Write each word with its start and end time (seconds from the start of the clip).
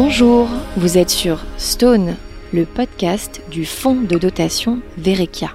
Bonjour, 0.00 0.46
vous 0.76 0.96
êtes 0.96 1.10
sur 1.10 1.44
Stone, 1.56 2.14
le 2.52 2.66
podcast 2.66 3.42
du 3.50 3.64
fonds 3.64 4.00
de 4.00 4.16
dotation 4.16 4.78
Verekia. 4.96 5.50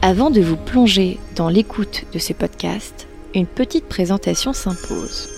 Avant 0.00 0.30
de 0.30 0.40
vous 0.40 0.56
plonger 0.56 1.18
dans 1.34 1.50
l'écoute 1.50 2.06
de 2.14 2.18
ce 2.18 2.32
podcast, 2.32 3.06
une 3.34 3.44
petite 3.44 3.84
présentation 3.84 4.54
s'impose. 4.54 5.28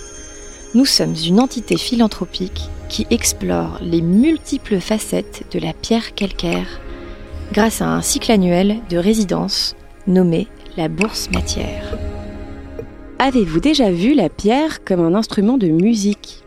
Nous 0.76 0.84
sommes 0.84 1.16
une 1.26 1.40
entité 1.40 1.76
philanthropique 1.76 2.70
qui 2.88 3.04
explore 3.10 3.80
les 3.82 4.00
multiples 4.00 4.78
facettes 4.78 5.46
de 5.50 5.58
la 5.58 5.72
pierre 5.72 6.14
calcaire 6.14 6.80
grâce 7.52 7.82
à 7.82 7.88
un 7.88 8.00
cycle 8.00 8.30
annuel 8.30 8.76
de 8.90 8.96
résidence 8.96 9.74
nommé 10.06 10.46
la 10.76 10.86
Bourse 10.86 11.30
Matière. 11.32 11.98
Avez-vous 13.18 13.58
déjà 13.58 13.90
vu 13.90 14.14
la 14.14 14.28
pierre 14.28 14.84
comme 14.84 15.00
un 15.00 15.16
instrument 15.16 15.58
de 15.58 15.66
musique? 15.66 16.44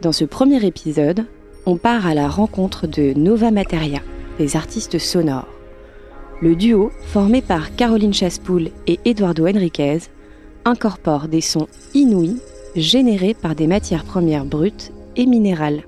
Dans 0.00 0.12
ce 0.12 0.24
premier 0.24 0.64
épisode, 0.64 1.26
on 1.66 1.76
part 1.76 2.06
à 2.06 2.14
la 2.14 2.26
rencontre 2.26 2.86
de 2.86 3.12
Nova 3.12 3.50
Materia, 3.50 4.00
des 4.38 4.56
artistes 4.56 4.98
sonores. 4.98 5.48
Le 6.40 6.56
duo, 6.56 6.90
formé 7.02 7.42
par 7.42 7.76
Caroline 7.76 8.14
Chaspoul 8.14 8.70
et 8.86 8.98
Eduardo 9.04 9.46
Henriquez, 9.46 9.98
incorpore 10.64 11.28
des 11.28 11.42
sons 11.42 11.68
inouïs 11.92 12.40
générés 12.76 13.34
par 13.34 13.54
des 13.54 13.66
matières 13.66 14.04
premières 14.04 14.46
brutes 14.46 14.90
et 15.16 15.26
minérales. 15.26 15.82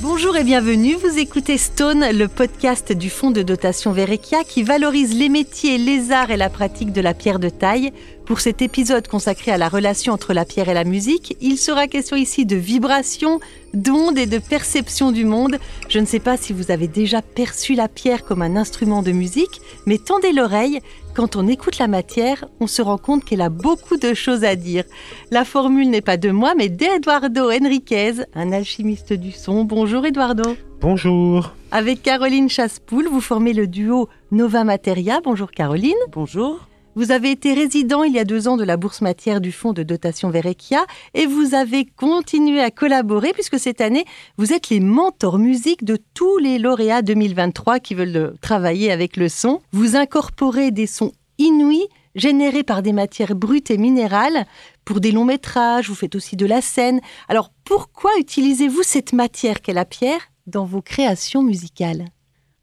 Bonjour 0.00 0.36
et 0.36 0.44
bienvenue, 0.44 0.94
vous 0.94 1.18
écoutez 1.18 1.58
Stone, 1.58 2.04
le 2.12 2.28
podcast 2.28 2.92
du 2.92 3.10
fonds 3.10 3.32
de 3.32 3.42
dotation 3.42 3.90
Verekia 3.90 4.44
qui 4.44 4.62
valorise 4.62 5.18
les 5.18 5.28
métiers, 5.28 5.76
les 5.76 6.12
arts 6.12 6.30
et 6.30 6.36
la 6.36 6.50
pratique 6.50 6.92
de 6.92 7.00
la 7.00 7.14
pierre 7.14 7.40
de 7.40 7.48
taille. 7.48 7.92
Pour 8.28 8.40
cet 8.40 8.60
épisode 8.60 9.08
consacré 9.08 9.52
à 9.52 9.56
la 9.56 9.70
relation 9.70 10.12
entre 10.12 10.34
la 10.34 10.44
pierre 10.44 10.68
et 10.68 10.74
la 10.74 10.84
musique, 10.84 11.34
il 11.40 11.56
sera 11.56 11.86
question 11.86 12.14
ici 12.14 12.44
de 12.44 12.56
vibration, 12.56 13.40
d'ondes 13.72 14.18
et 14.18 14.26
de 14.26 14.36
perception 14.36 15.12
du 15.12 15.24
monde. 15.24 15.56
Je 15.88 15.98
ne 15.98 16.04
sais 16.04 16.20
pas 16.20 16.36
si 16.36 16.52
vous 16.52 16.70
avez 16.70 16.88
déjà 16.88 17.22
perçu 17.22 17.72
la 17.72 17.88
pierre 17.88 18.26
comme 18.26 18.42
un 18.42 18.54
instrument 18.54 19.02
de 19.02 19.12
musique, 19.12 19.62
mais 19.86 19.96
tendez 19.96 20.34
l'oreille, 20.34 20.80
quand 21.14 21.36
on 21.36 21.48
écoute 21.48 21.78
la 21.78 21.88
matière, 21.88 22.44
on 22.60 22.66
se 22.66 22.82
rend 22.82 22.98
compte 22.98 23.24
qu'elle 23.24 23.40
a 23.40 23.48
beaucoup 23.48 23.96
de 23.96 24.12
choses 24.12 24.44
à 24.44 24.56
dire. 24.56 24.84
La 25.30 25.46
formule 25.46 25.88
n'est 25.88 26.02
pas 26.02 26.18
de 26.18 26.30
moi, 26.30 26.52
mais 26.54 26.68
d'Eduardo 26.68 27.50
Henriquez, 27.50 28.12
un 28.34 28.52
alchimiste 28.52 29.14
du 29.14 29.32
son. 29.32 29.64
Bonjour 29.64 30.04
Eduardo. 30.04 30.54
Bonjour. 30.82 31.54
Avec 31.70 32.02
Caroline 32.02 32.50
Chaspoul, 32.50 33.08
vous 33.08 33.22
formez 33.22 33.54
le 33.54 33.66
duo 33.66 34.10
Nova 34.32 34.64
Materia. 34.64 35.22
Bonjour 35.24 35.50
Caroline. 35.50 35.96
Bonjour. 36.12 36.68
Vous 36.98 37.12
avez 37.12 37.30
été 37.30 37.54
résident 37.54 38.02
il 38.02 38.12
y 38.12 38.18
a 38.18 38.24
deux 38.24 38.48
ans 38.48 38.56
de 38.56 38.64
la 38.64 38.76
bourse 38.76 39.02
matière 39.02 39.40
du 39.40 39.52
fonds 39.52 39.72
de 39.72 39.84
dotation 39.84 40.30
Verekia 40.30 40.84
et 41.14 41.26
vous 41.26 41.54
avez 41.54 41.84
continué 41.84 42.60
à 42.60 42.72
collaborer 42.72 43.32
puisque 43.32 43.60
cette 43.60 43.80
année, 43.80 44.04
vous 44.36 44.52
êtes 44.52 44.68
les 44.68 44.80
mentors 44.80 45.38
musique 45.38 45.84
de 45.84 45.96
tous 46.12 46.38
les 46.38 46.58
lauréats 46.58 47.02
2023 47.02 47.78
qui 47.78 47.94
veulent 47.94 48.34
travailler 48.40 48.90
avec 48.90 49.16
le 49.16 49.28
son. 49.28 49.60
Vous 49.70 49.94
incorporez 49.94 50.72
des 50.72 50.88
sons 50.88 51.12
inouïs 51.38 51.86
générés 52.16 52.64
par 52.64 52.82
des 52.82 52.92
matières 52.92 53.36
brutes 53.36 53.70
et 53.70 53.78
minérales 53.78 54.44
pour 54.84 54.98
des 54.98 55.12
longs 55.12 55.24
métrages, 55.24 55.88
vous 55.88 55.94
faites 55.94 56.16
aussi 56.16 56.34
de 56.34 56.46
la 56.46 56.60
scène. 56.60 57.00
Alors 57.28 57.52
pourquoi 57.62 58.10
utilisez-vous 58.18 58.82
cette 58.82 59.12
matière 59.12 59.60
qu'est 59.60 59.72
la 59.72 59.84
pierre 59.84 60.32
dans 60.48 60.64
vos 60.64 60.82
créations 60.82 61.44
musicales? 61.44 62.06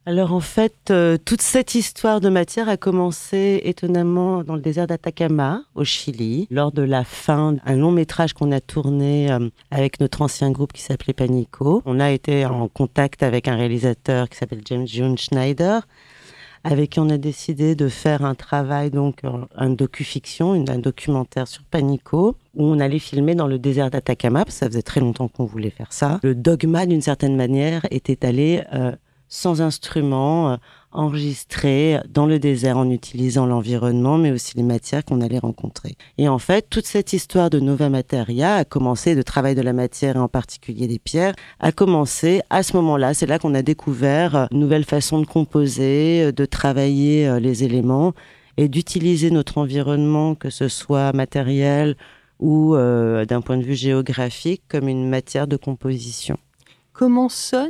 Alors 0.07 0.33
en 0.33 0.39
fait, 0.39 0.91
euh, 0.91 1.17
toute 1.23 1.41
cette 1.41 1.73
histoire 1.73 2.21
de 2.21 2.29
matière 2.29 2.69
a 2.69 2.77
commencé 2.77 3.61
étonnamment 3.63 4.43
dans 4.43 4.55
le 4.55 4.61
désert 4.61 4.85
d'Atacama, 4.85 5.63
au 5.73 5.83
Chili, 5.83 6.47
lors 6.51 6.71
de 6.71 6.83
la 6.83 7.03
fin 7.03 7.53
d'un 7.53 7.75
long 7.75 7.91
métrage 7.91 8.33
qu'on 8.33 8.51
a 8.51 8.59
tourné 8.59 9.31
euh, 9.31 9.49
avec 9.71 9.99
notre 9.99 10.21
ancien 10.21 10.51
groupe 10.51 10.73
qui 10.73 10.83
s'appelait 10.83 11.13
Panico. 11.13 11.81
On 11.85 11.99
a 11.99 12.11
été 12.11 12.45
en 12.45 12.67
contact 12.67 13.23
avec 13.23 13.47
un 13.47 13.55
réalisateur 13.55 14.29
qui 14.29 14.37
s'appelle 14.37 14.61
James 14.65 14.87
June 14.87 15.17
Schneider, 15.17 15.87
avec 16.63 16.91
qui 16.91 16.99
on 16.99 17.09
a 17.09 17.17
décidé 17.17 17.73
de 17.73 17.87
faire 17.87 18.23
un 18.23 18.35
travail, 18.35 18.91
donc 18.91 19.21
un 19.55 19.69
docu-fiction, 19.69 20.53
un 20.67 20.79
documentaire 20.79 21.47
sur 21.47 21.63
Panico, 21.63 22.35
où 22.55 22.63
on 22.63 22.79
allait 22.79 22.99
filmer 22.99 23.33
dans 23.33 23.47
le 23.47 23.59
désert 23.59 23.89
d'Atacama, 23.89 24.45
parce 24.45 24.55
que 24.55 24.59
ça 24.59 24.67
faisait 24.67 24.81
très 24.81 24.99
longtemps 24.99 25.27
qu'on 25.27 25.45
voulait 25.45 25.69
faire 25.69 25.93
ça. 25.93 26.19
Le 26.23 26.33
dogma, 26.33 26.85
d'une 26.85 27.01
certaine 27.01 27.35
manière, 27.35 27.85
était 27.91 28.25
allé 28.25 28.63
euh, 28.73 28.91
sans 29.27 29.61
instruments, 29.61 30.51
euh, 30.51 30.57
enregistrés 30.91 31.99
dans 32.09 32.25
le 32.25 32.39
désert 32.39 32.77
en 32.77 32.89
utilisant 32.89 33.45
l'environnement, 33.45 34.17
mais 34.17 34.31
aussi 34.31 34.55
les 34.55 34.63
matières 34.63 35.03
qu'on 35.03 35.19
allait 35.19 35.39
rencontrer. 35.39 35.97
Et 36.17 36.29
en 36.29 36.39
fait, 36.39 36.67
toute 36.69 36.85
cette 36.85 37.11
histoire 37.11 37.49
de 37.49 37.59
Nova 37.59 37.89
Materia 37.89 38.55
a 38.55 38.65
commencé, 38.65 39.13
de 39.15 39.21
travail 39.21 39.55
de 39.55 39.61
la 39.61 39.73
matière 39.73 40.15
et 40.15 40.19
en 40.19 40.29
particulier 40.29 40.87
des 40.87 40.99
pierres, 40.99 41.35
a 41.59 41.71
commencé 41.71 42.41
à 42.49 42.63
ce 42.63 42.77
moment-là. 42.77 43.13
C'est 43.13 43.25
là, 43.25 43.39
qu'on 43.39 43.55
a 43.55 43.61
découvert 43.61 44.35
euh, 44.35 44.45
une 44.51 44.59
nouvelle 44.59 44.85
façon 44.85 45.19
de 45.19 45.25
composer, 45.25 46.25
euh, 46.25 46.31
de 46.31 46.45
travailler 46.45 47.39
les 47.39 47.63
éléments 47.63 48.13
et 48.57 48.69
d'utiliser 48.69 49.31
notre 49.31 49.57
environnement, 49.57 50.35
que 50.35 50.49
ce 50.49 50.69
soit 50.69 51.11
matériel 51.11 51.97
ou 52.39 52.75
d'un 52.75 53.41
point 53.41 53.57
de 53.57 53.63
vue 53.63 53.75
géographique, 53.75 54.61
comme 54.67 54.87
une 54.87 55.09
matière 55.09 55.47
de 55.47 55.55
composition. 55.57 56.37
Comment 56.93 57.29
sonne 57.29 57.69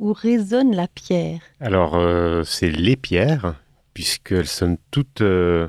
où 0.00 0.12
résonne 0.14 0.74
la 0.74 0.88
pierre 0.88 1.40
Alors, 1.60 1.96
euh, 1.96 2.42
c'est 2.42 2.70
les 2.70 2.96
pierres, 2.96 3.54
puisqu'elles 3.94 4.46
sonnent 4.46 4.78
toutes 4.90 5.20
euh, 5.20 5.68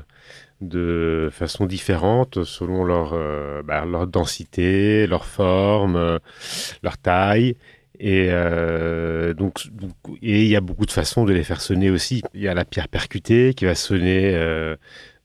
de 0.62 1.28
façon 1.30 1.66
différente 1.66 2.42
selon 2.44 2.84
leur, 2.84 3.12
euh, 3.12 3.62
bah, 3.62 3.84
leur 3.84 4.06
densité, 4.06 5.06
leur 5.06 5.26
forme, 5.26 6.18
leur 6.82 6.98
taille. 6.98 7.56
Et 8.04 8.30
donc, 9.36 9.66
et 10.22 10.42
il 10.42 10.48
y 10.48 10.56
a 10.56 10.60
beaucoup 10.60 10.86
de 10.86 10.90
façons 10.90 11.24
de 11.24 11.32
les 11.32 11.44
faire 11.44 11.60
sonner 11.60 11.88
aussi. 11.88 12.20
Il 12.34 12.40
y 12.40 12.48
a 12.48 12.54
la 12.54 12.64
pierre 12.64 12.88
percutée 12.88 13.54
qui 13.54 13.64
va 13.64 13.76
sonner 13.76 14.34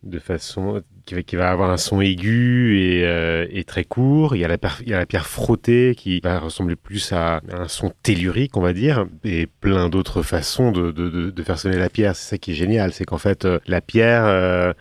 de 0.10 0.20
façon 0.20 0.82
qui 1.06 1.36
va, 1.36 1.50
avoir 1.50 1.70
un 1.70 1.78
son 1.78 2.02
aigu 2.02 2.80
et, 2.80 3.06
euh, 3.06 3.46
très 3.66 3.84
court. 3.84 4.36
Il 4.36 4.40
y, 4.40 4.46
a 4.46 4.48
la 4.48 5.06
pierre 5.06 5.26
frottée 5.26 5.96
qui 5.96 6.20
va 6.22 6.40
ressembler 6.40 6.76
plus 6.76 7.12
à 7.14 7.42
un 7.52 7.68
son 7.68 7.92
tellurique, 8.04 8.58
on 8.58 8.62
va 8.62 8.74
dire, 8.74 9.06
et 9.24 9.48
plein 9.48 9.90
d'autres 9.90 10.22
façons 10.22 10.72
de, 10.72 11.44
faire 11.44 11.60
sonner 11.60 11.78
la 11.78 11.90
pierre. 11.90 12.16
C'est 12.16 12.30
ça 12.32 12.38
qui 12.38 12.52
est 12.52 12.56
génial, 12.56 12.92
c'est 12.94 13.06
qu'en 13.06 13.18
fait, 13.18 13.46
euh, 13.46 13.60
la 13.68 13.82
pierre, 13.82 14.26
euh, 14.26 14.74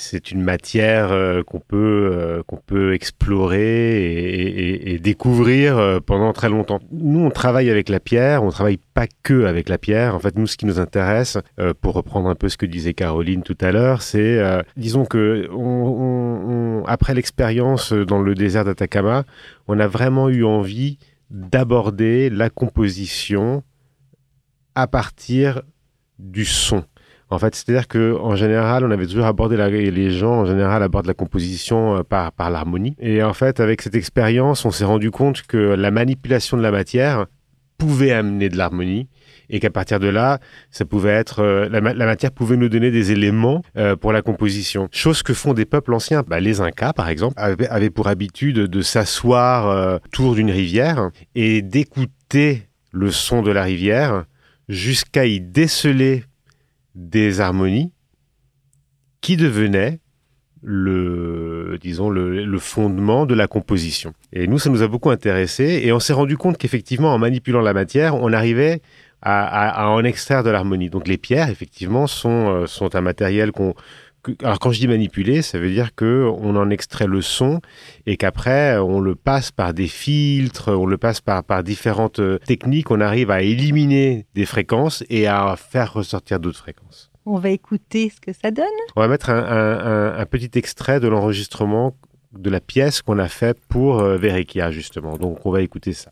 c'est 0.00 0.30
une 0.30 0.40
matière 0.40 1.12
euh, 1.12 1.42
qu'on 1.42 1.60
peut, 1.60 2.10
euh, 2.12 2.42
qu'on 2.46 2.56
peut 2.56 2.94
explorer 2.94 4.94
et, 4.94 4.98
découvrir 4.98 5.78
euh, 5.78 6.00
pendant 6.00 6.32
très 6.32 6.48
longtemps. 6.48 6.80
Nous, 6.90 7.20
on 7.20 7.30
travaille 7.30 7.68
avec 7.68 7.90
la 7.90 8.00
pierre, 8.00 8.42
on 8.42 8.48
travaille 8.48 8.78
pas 8.94 9.06
que 9.22 9.44
avec 9.44 9.68
la 9.68 9.76
pierre. 9.76 10.14
En 10.14 10.18
fait, 10.18 10.36
nous, 10.36 10.46
ce 10.46 10.56
qui 10.56 10.66
nous 10.66 10.80
intéresse, 10.80 11.38
pour 11.80 11.94
reprendre 11.94 12.28
un 12.28 12.34
peu 12.34 12.48
ce 12.48 12.56
que 12.56 12.66
disait 12.66 12.94
Caroline 12.94 13.42
tout 13.42 13.56
à 13.60 13.72
l'heure, 13.72 14.02
c'est, 14.02 14.40
disons 14.76 15.04
que 15.04 15.48
après 16.86 17.14
l'expérience 17.14 17.92
dans 17.92 18.20
le 18.20 18.34
désert 18.34 18.64
d'Atacama, 18.64 19.24
on 19.68 19.78
a 19.78 19.86
vraiment 19.86 20.28
eu 20.28 20.44
envie 20.44 20.98
d'aborder 21.30 22.30
la 22.30 22.50
composition 22.50 23.62
à 24.74 24.86
partir 24.86 25.62
du 26.18 26.44
son. 26.44 26.84
En 27.30 27.38
fait, 27.38 27.54
c'est-à-dire 27.54 27.86
que 27.86 28.16
en 28.20 28.34
général, 28.34 28.84
on 28.84 28.90
avait 28.90 29.06
toujours 29.06 29.26
abordé 29.26 29.56
la, 29.56 29.68
les 29.68 30.10
gens 30.10 30.40
en 30.40 30.44
général 30.46 30.82
abordent 30.82 31.06
la 31.06 31.14
composition 31.14 31.98
euh, 31.98 32.02
par 32.02 32.32
par 32.32 32.50
l'harmonie. 32.50 32.96
Et 32.98 33.22
en 33.22 33.32
fait, 33.32 33.60
avec 33.60 33.82
cette 33.82 33.94
expérience, 33.94 34.64
on 34.64 34.72
s'est 34.72 34.84
rendu 34.84 35.12
compte 35.12 35.42
que 35.42 35.56
la 35.56 35.90
manipulation 35.92 36.56
de 36.56 36.62
la 36.62 36.72
matière 36.72 37.26
pouvait 37.78 38.10
amener 38.10 38.48
de 38.48 38.58
l'harmonie 38.58 39.08
et 39.48 39.58
qu'à 39.58 39.70
partir 39.70 40.00
de 40.00 40.08
là, 40.08 40.38
ça 40.70 40.84
pouvait 40.84 41.10
être 41.10 41.40
euh, 41.40 41.68
la, 41.68 41.80
matière 41.80 42.32
pouvait 42.32 42.56
nous 42.56 42.68
donner 42.68 42.90
des 42.90 43.12
éléments 43.12 43.62
euh, 43.76 43.94
pour 43.94 44.12
la 44.12 44.22
composition. 44.22 44.88
Chose 44.90 45.22
que 45.22 45.32
font 45.32 45.54
des 45.54 45.64
peuples 45.64 45.94
anciens. 45.94 46.22
Bah, 46.26 46.40
les 46.40 46.60
Incas, 46.60 46.92
par 46.92 47.08
exemple, 47.08 47.34
avaient, 47.36 47.90
pour 47.90 48.08
habitude 48.08 48.58
de 48.58 48.82
s'asseoir 48.82 50.00
autour 50.04 50.34
d'une 50.34 50.50
rivière 50.50 51.10
et 51.34 51.62
d'écouter 51.62 52.68
le 52.92 53.10
son 53.10 53.42
de 53.42 53.52
la 53.52 53.62
rivière 53.62 54.24
jusqu'à 54.68 55.26
y 55.26 55.40
déceler 55.40 56.24
des 56.94 57.40
harmonies 57.40 57.92
qui 59.20 59.36
devenaient 59.36 60.00
le, 60.62 61.78
disons, 61.80 62.10
le, 62.10 62.58
fondement 62.58 63.24
de 63.26 63.34
la 63.34 63.46
composition. 63.46 64.12
Et 64.32 64.46
nous, 64.46 64.58
ça 64.58 64.68
nous 64.70 64.82
a 64.82 64.88
beaucoup 64.88 65.10
intéressé 65.10 65.80
et 65.84 65.92
on 65.92 66.00
s'est 66.00 66.12
rendu 66.12 66.36
compte 66.36 66.58
qu'effectivement, 66.58 67.14
en 67.14 67.18
manipulant 67.18 67.60
la 67.60 67.72
matière, 67.72 68.14
on 68.14 68.32
arrivait 68.32 68.82
à, 69.22 69.90
en 69.90 70.04
extraire 70.04 70.42
de 70.42 70.50
l'harmonie. 70.50 70.90
Donc 70.90 71.08
les 71.08 71.18
pierres, 71.18 71.48
effectivement, 71.48 72.06
sont, 72.06 72.48
euh, 72.48 72.66
sont 72.66 72.94
un 72.94 73.00
matériel 73.00 73.52
qu'on... 73.52 73.74
alors 74.42 74.58
quand 74.58 74.70
je 74.72 74.80
dis 74.80 74.88
manipuler, 74.88 75.42
ça 75.42 75.58
veut 75.58 75.70
dire 75.70 75.94
que 75.94 76.28
on 76.38 76.56
en 76.56 76.70
extrait 76.70 77.06
le 77.06 77.22
son 77.22 77.60
et 78.06 78.16
qu'après 78.16 78.76
on 78.78 79.00
le 79.00 79.14
passe 79.14 79.50
par 79.50 79.72
des 79.72 79.86
filtres, 79.86 80.68
on 80.68 80.86
le 80.86 80.98
passe 80.98 81.20
par, 81.20 81.42
par 81.42 81.62
différentes 81.62 82.20
euh, 82.20 82.38
techniques, 82.38 82.90
on 82.90 83.00
arrive 83.00 83.30
à 83.30 83.42
éliminer 83.42 84.26
des 84.34 84.46
fréquences 84.46 85.04
et 85.08 85.26
à 85.26 85.56
faire 85.56 85.94
ressortir 85.94 86.40
d'autres 86.40 86.58
fréquences. 86.58 87.10
On 87.26 87.38
va 87.38 87.50
écouter 87.50 88.10
ce 88.14 88.20
que 88.20 88.32
ça 88.32 88.50
donne. 88.50 88.66
On 88.96 89.00
va 89.00 89.08
mettre 89.08 89.30
un, 89.30 90.26
petit 90.26 90.58
extrait 90.58 91.00
de 91.00 91.08
l'enregistrement 91.08 91.96
de 92.32 92.50
la 92.50 92.60
pièce 92.60 93.02
qu'on 93.02 93.18
a 93.18 93.28
faite 93.28 93.58
pour 93.68 94.00
euh, 94.00 94.16
Verekia 94.16 94.70
justement. 94.70 95.16
Donc 95.16 95.44
on 95.44 95.50
va 95.50 95.62
écouter 95.62 95.92
ça. 95.92 96.10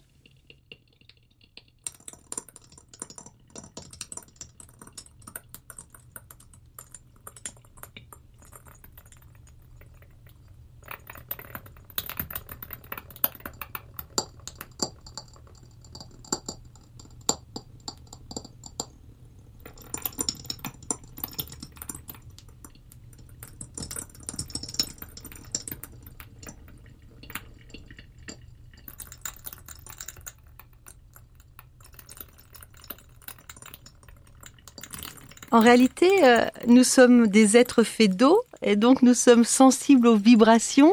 En 35.51 35.61
réalité, 35.61 36.09
euh, 36.23 36.45
nous 36.79 36.85
sommes 36.85 37.27
des 37.27 37.57
êtres 37.57 37.83
faits 37.83 38.17
d'eau 38.17 38.41
et 38.63 38.77
donc 38.77 39.03
nous 39.03 39.15
sommes 39.15 39.43
sensibles 39.43 40.07
aux 40.07 40.17
vibrations. 40.17 40.93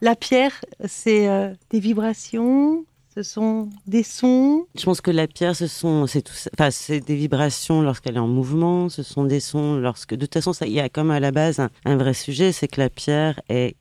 La 0.00 0.16
pierre, 0.16 0.64
c'est 0.86 1.28
euh, 1.28 1.52
des 1.68 1.78
vibrations, 1.78 2.86
ce 3.14 3.22
sont 3.22 3.68
des 3.86 4.02
sons. 4.02 4.64
Je 4.78 4.84
pense 4.84 5.02
que 5.02 5.10
la 5.10 5.26
pierre, 5.26 5.54
ce 5.54 5.66
sont, 5.66 6.06
c'est 6.06 6.22
tout, 6.22 6.32
enfin, 6.54 6.70
c'est 6.70 7.00
des 7.00 7.16
vibrations 7.16 7.82
lorsqu'elle 7.82 8.16
est 8.16 8.18
en 8.18 8.28
mouvement. 8.28 8.88
Ce 8.88 9.02
sont 9.02 9.24
des 9.24 9.40
sons 9.40 9.76
lorsque, 9.76 10.14
de 10.14 10.24
toute 10.24 10.42
façon, 10.42 10.52
il 10.64 10.72
y 10.72 10.80
a 10.80 10.88
comme 10.88 11.10
à 11.10 11.20
la 11.20 11.32
base 11.32 11.60
un, 11.84 11.96
vrai 11.98 12.14
sujet, 12.14 12.50
c'est 12.52 12.66
que 12.66 12.80
la 12.80 12.88
pierre 12.88 13.38
est 13.50 13.76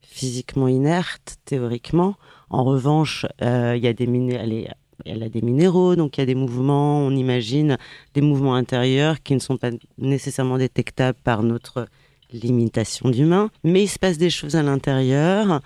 physiquement 0.00 0.66
inerte, 0.66 1.36
théoriquement. 1.44 2.16
En 2.48 2.64
revanche, 2.64 3.26
euh, 3.42 3.74
il 3.76 3.84
y 3.84 3.86
a 3.86 3.92
des 3.92 4.08
minéraux, 4.08 4.66
a 5.06 5.28
des 5.28 5.42
minéraux, 5.42 5.96
donc 5.96 6.16
il 6.16 6.20
y 6.20 6.22
a 6.22 6.26
des 6.26 6.34
mouvements, 6.34 7.00
on 7.00 7.10
imagine 7.10 7.78
des 8.14 8.20
mouvements 8.20 8.54
intérieurs 8.54 9.22
qui 9.22 9.34
ne 9.34 9.38
sont 9.40 9.56
pas 9.56 9.70
nécessairement 9.98 10.58
détectables 10.58 11.18
par 11.22 11.42
notre 11.42 11.86
limitation 12.32 13.10
d'humain, 13.10 13.50
mais 13.64 13.82
il 13.82 13.88
se 13.88 13.98
passe 13.98 14.18
des 14.18 14.30
choses 14.30 14.56
à 14.56 14.62
l'intérieur. 14.62 15.60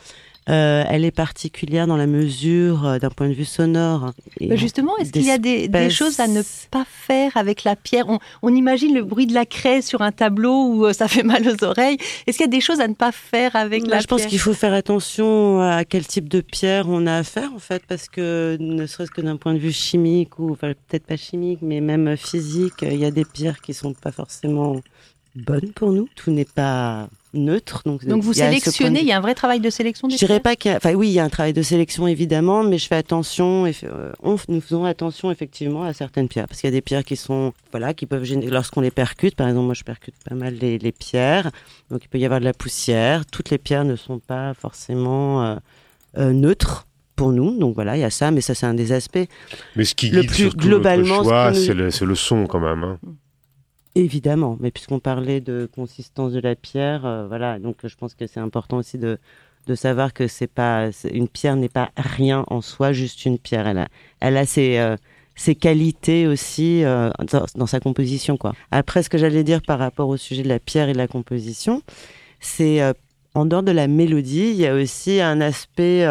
Euh, 0.50 0.84
elle 0.88 1.06
est 1.06 1.10
particulière 1.10 1.86
dans 1.86 1.96
la 1.96 2.06
mesure 2.06 2.84
euh, 2.84 2.98
d'un 2.98 3.08
point 3.08 3.28
de 3.28 3.32
vue 3.32 3.46
sonore. 3.46 4.12
Et 4.40 4.58
justement, 4.58 4.94
est-ce 4.98 5.10
qu'il 5.10 5.24
y 5.24 5.30
a 5.30 5.38
des, 5.38 5.70
choses 5.88 6.20
à 6.20 6.28
ne 6.28 6.42
pas 6.70 6.84
faire 6.86 7.34
avec 7.36 7.64
la 7.64 7.76
pierre? 7.76 8.04
On, 8.42 8.54
imagine 8.54 8.94
le 8.94 9.02
bruit 9.02 9.26
de 9.26 9.32
la 9.32 9.46
craie 9.46 9.80
sur 9.80 10.02
un 10.02 10.12
tableau 10.12 10.66
où 10.68 10.86
euh, 10.86 10.92
ça 10.92 11.08
fait 11.08 11.22
mal 11.22 11.48
aux 11.48 11.64
oreilles. 11.64 11.96
Est-ce 12.26 12.36
qu'il 12.36 12.44
y 12.44 12.48
a 12.48 12.52
des 12.52 12.60
choses 12.60 12.80
à 12.80 12.88
ne 12.88 12.94
pas 12.94 13.10
faire 13.10 13.56
avec 13.56 13.82
la 13.84 13.88
pierre 13.88 14.00
Je 14.02 14.06
pense 14.06 14.26
qu'il 14.26 14.38
faut 14.38 14.52
faire 14.52 14.74
attention 14.74 15.60
à 15.60 15.84
quel 15.86 16.06
type 16.06 16.28
de 16.28 16.42
pierre 16.42 16.88
on 16.88 17.06
a 17.06 17.16
à 17.16 17.22
faire 17.22 17.52
en 17.54 17.58
fait, 17.58 17.82
parce 17.88 18.08
que 18.08 18.58
ne 18.60 18.86
serait-ce 18.86 19.10
que 19.10 19.22
d'un 19.22 19.36
point 19.36 19.54
de 19.54 19.58
vue 19.58 19.72
chimique 19.72 20.38
ou 20.38 20.52
enfin, 20.52 20.72
peut-être 20.88 21.06
pas 21.06 21.16
chimique, 21.16 21.60
mais 21.62 21.80
même 21.80 22.16
physique, 22.18 22.82
il 22.82 22.96
y 22.96 23.06
a 23.06 23.10
des 23.10 23.24
pierres 23.24 23.62
qui 23.62 23.72
sont 23.72 23.94
pas 23.94 24.12
forcément 24.12 24.76
bonnes 25.36 25.72
pour 25.72 25.92
nous. 25.92 26.08
Tout 26.14 26.30
n'est 26.30 26.44
pas 26.44 27.08
neutre. 27.34 27.82
Donc, 27.84 28.04
donc 28.06 28.22
vous 28.22 28.32
sélectionnez, 28.32 29.00
il 29.00 29.06
y 29.06 29.12
a 29.12 29.18
un 29.18 29.20
vrai 29.20 29.34
travail 29.34 29.60
de 29.60 29.70
sélection 29.70 30.08
Je 30.08 30.16
dirais 30.16 30.40
pas 30.40 30.56
qu'il 30.56 30.70
y 30.70 30.74
a, 30.74 30.76
enfin 30.76 30.94
oui, 30.94 31.08
il 31.08 31.12
y 31.12 31.18
a 31.18 31.24
un 31.24 31.28
travail 31.28 31.52
de 31.52 31.62
sélection 31.62 32.06
évidemment, 32.06 32.62
mais 32.62 32.78
je 32.78 32.86
fais 32.86 32.94
attention, 32.94 33.66
et 33.66 33.74
euh, 33.84 34.12
on, 34.22 34.36
nous 34.48 34.60
faisons 34.60 34.84
attention 34.84 35.30
effectivement 35.30 35.84
à 35.84 35.92
certaines 35.92 36.28
pierres, 36.28 36.46
parce 36.48 36.60
qu'il 36.60 36.68
y 36.68 36.72
a 36.72 36.76
des 36.76 36.80
pierres 36.80 37.04
qui 37.04 37.16
sont, 37.16 37.52
voilà, 37.72 37.94
qui 37.94 38.06
peuvent 38.06 38.24
gêner 38.24 38.46
lorsqu'on 38.48 38.80
les 38.80 38.90
percute. 38.90 39.34
Par 39.34 39.48
exemple, 39.48 39.66
moi 39.66 39.74
je 39.74 39.82
percute 39.82 40.14
pas 40.28 40.34
mal 40.34 40.54
les, 40.54 40.78
les, 40.78 40.92
pierres, 40.92 41.50
donc 41.90 42.04
il 42.04 42.08
peut 42.08 42.18
y 42.18 42.24
avoir 42.24 42.40
de 42.40 42.44
la 42.44 42.54
poussière. 42.54 43.26
Toutes 43.26 43.50
les 43.50 43.58
pierres 43.58 43.84
ne 43.84 43.96
sont 43.96 44.18
pas 44.18 44.54
forcément 44.54 45.44
euh, 45.44 45.56
euh, 46.18 46.32
neutres 46.32 46.86
pour 47.16 47.32
nous. 47.32 47.58
Donc 47.58 47.74
voilà, 47.74 47.96
il 47.96 48.00
y 48.00 48.04
a 48.04 48.10
ça, 48.10 48.30
mais 48.30 48.40
ça 48.40 48.54
c'est 48.54 48.66
un 48.66 48.74
des 48.74 48.92
aspects. 48.92 49.26
Mais 49.76 49.84
ce 49.84 49.94
qui 49.94 50.10
le 50.10 50.22
plus 50.22 50.50
globalement, 50.50 51.24
c'est 51.52 51.74
le, 51.74 51.88
le, 51.88 52.14
son 52.14 52.46
quand 52.46 52.60
même. 52.60 52.84
Hein. 52.84 52.98
Évidemment, 53.96 54.56
mais 54.58 54.72
puisqu'on 54.72 54.98
parlait 54.98 55.40
de 55.40 55.68
consistance 55.72 56.32
de 56.32 56.40
la 56.40 56.56
pierre, 56.56 57.06
euh, 57.06 57.28
voilà, 57.28 57.60
donc 57.60 57.76
je 57.84 57.94
pense 57.94 58.14
que 58.14 58.26
c'est 58.26 58.40
important 58.40 58.78
aussi 58.78 58.98
de, 58.98 59.18
de 59.68 59.74
savoir 59.76 60.12
que 60.12 60.26
c'est 60.26 60.48
pas 60.48 60.90
une 61.12 61.28
pierre 61.28 61.54
n'est 61.54 61.68
pas 61.68 61.90
rien 61.96 62.44
en 62.48 62.60
soi, 62.60 62.92
juste 62.92 63.24
une 63.24 63.38
pierre. 63.38 63.68
Elle 63.68 63.78
a, 63.78 63.88
elle 64.18 64.36
a 64.36 64.46
ses, 64.46 64.78
euh, 64.78 64.96
ses 65.36 65.54
qualités 65.54 66.26
aussi 66.26 66.82
euh, 66.82 67.10
dans, 67.54 67.66
sa 67.66 67.78
composition, 67.78 68.36
quoi. 68.36 68.54
Après, 68.72 69.04
ce 69.04 69.08
que 69.08 69.16
j'allais 69.16 69.44
dire 69.44 69.62
par 69.62 69.78
rapport 69.78 70.08
au 70.08 70.16
sujet 70.16 70.42
de 70.42 70.48
la 70.48 70.58
pierre 70.58 70.88
et 70.88 70.92
de 70.92 70.98
la 70.98 71.06
composition, 71.06 71.80
c'est 72.40 72.80
en 73.34 73.46
dehors 73.46 73.62
de 73.62 73.72
la 73.72 73.86
mélodie, 73.86 74.50
il 74.50 74.56
y 74.56 74.66
a 74.66 74.74
aussi 74.74 75.20
un 75.20 75.40
aspect 75.40 76.04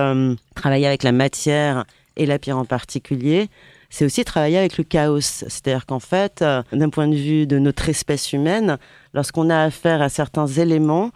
travailler 0.56 0.88
avec 0.88 1.04
la 1.04 1.12
matière 1.12 1.84
et 2.16 2.26
la 2.26 2.40
pierre 2.40 2.58
en 2.58 2.66
particulier 2.66 3.50
c'est 3.94 4.06
aussi 4.06 4.26
travailler 4.26 4.58
avec 4.58 4.80
le 4.80 4.84
chaos. 4.84 5.22
C'est-à-dire 5.22 5.86
qu'en 5.86 6.00
fait, 6.00 6.42
euh, 6.42 6.64
d'un 6.72 6.90
point 6.90 7.08
de 7.08 7.16
vue 7.16 7.46
de 7.46 7.60
notre 7.60 7.90
espèce 7.90 8.34
humaine, 8.34 8.80
lorsqu'on 9.14 9.52
a 9.52 9.60
affaire 9.60 10.02
à 10.02 10.10
certains 10.10 10.48
éléments, 10.48 11.12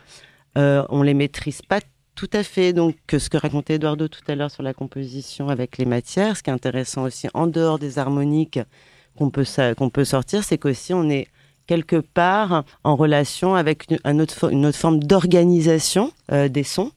euh, 0.59 0.85
on 0.89 1.01
les 1.01 1.15
maîtrise 1.15 1.63
pas 1.63 1.79
tout 2.13 2.29
à 2.33 2.43
fait. 2.43 2.73
Donc, 2.73 2.95
ce 3.09 3.29
que 3.31 3.37
racontait 3.37 3.75
Eduardo 3.75 4.07
tout 4.07 4.21
à 4.27 4.35
l'heure 4.35 4.51
sur 4.51 4.61
la 4.61 4.75
composition 4.75 5.49
avec 5.49 5.79
les 5.79 5.85
matières, 5.85 6.37
ce 6.37 6.43
qui 6.43 6.51
est 6.51 6.53
intéressant 6.53 7.01
aussi 7.01 7.27
en 7.33 7.47
dehors 7.47 7.79
des 7.79 7.97
harmoniques 7.97 8.59
qu'on 9.17 9.31
peut, 9.31 9.45
qu'on 9.75 9.89
peut 9.89 10.05
sortir, 10.05 10.43
c'est 10.43 10.59
qu'aussi 10.59 10.93
on 10.93 11.09
est 11.09 11.29
quelque 11.65 11.95
part 11.95 12.63
en 12.83 12.95
relation 12.95 13.55
avec 13.55 13.87
une, 14.05 14.21
autre, 14.21 14.51
forme 14.73 14.99
d'organisation 14.99 16.11
euh, 16.31 16.47
des 16.47 16.63
sons 16.63 16.91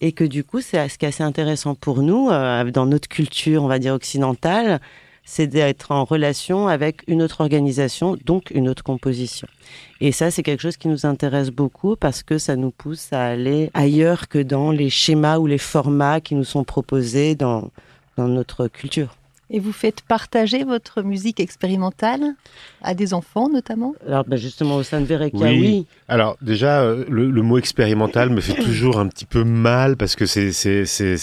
et 0.00 0.12
que 0.12 0.24
du 0.24 0.42
coup, 0.42 0.62
c'est 0.62 0.88
ce 0.88 0.96
qui 0.96 1.04
est 1.04 1.08
assez 1.08 1.22
intéressant 1.22 1.74
pour 1.74 2.00
nous, 2.00 2.30
euh, 2.30 2.70
dans 2.70 2.86
notre 2.86 3.08
culture, 3.08 3.62
on 3.62 3.68
va 3.68 3.78
dire 3.78 3.92
occidentale, 3.92 4.80
c'est 5.30 5.46
d'être 5.46 5.92
en 5.92 6.04
relation 6.04 6.68
avec 6.68 7.02
une 7.06 7.20
autre 7.20 7.42
organisation, 7.42 8.16
donc 8.24 8.50
une 8.50 8.66
autre 8.66 8.82
composition. 8.82 9.46
Et 10.00 10.10
ça, 10.10 10.30
c'est 10.30 10.42
quelque 10.42 10.62
chose 10.62 10.78
qui 10.78 10.88
nous 10.88 11.04
intéresse 11.04 11.50
beaucoup 11.50 11.96
parce 11.96 12.22
que 12.22 12.38
ça 12.38 12.56
nous 12.56 12.70
pousse 12.70 13.12
à 13.12 13.26
aller 13.26 13.70
ailleurs 13.74 14.28
que 14.28 14.38
dans 14.38 14.70
les 14.70 14.88
schémas 14.88 15.36
ou 15.36 15.46
les 15.46 15.58
formats 15.58 16.22
qui 16.22 16.34
nous 16.34 16.44
sont 16.44 16.64
proposés 16.64 17.34
dans, 17.34 17.70
dans 18.16 18.26
notre 18.26 18.68
culture. 18.68 19.16
Et 19.50 19.60
vous 19.60 19.72
faites 19.72 20.02
partager 20.02 20.62
votre 20.62 21.00
musique 21.00 21.40
expérimentale 21.40 22.34
à 22.82 22.94
des 22.94 23.14
enfants 23.14 23.48
notamment? 23.48 23.94
Alors 24.06 24.24
ben 24.24 24.36
justement 24.36 24.76
au 24.76 24.82
sein 24.82 25.00
de 25.00 25.06
Verekia, 25.06 25.48
oui. 25.48 25.86
Alors 26.06 26.36
déjà, 26.42 26.82
euh, 26.82 27.06
le, 27.08 27.42
mot 27.42 27.56
expérimental 27.56 28.28
me 28.28 28.42
fait 28.42 28.54
toujours 28.62 28.98
un 28.98 29.08
petit 29.08 29.24
peu 29.24 29.44
mal 29.44 29.96
parce 29.96 30.16
que 30.16 30.26
c'est 30.26 30.52
c'est 30.52 30.84
c'est 30.84 31.16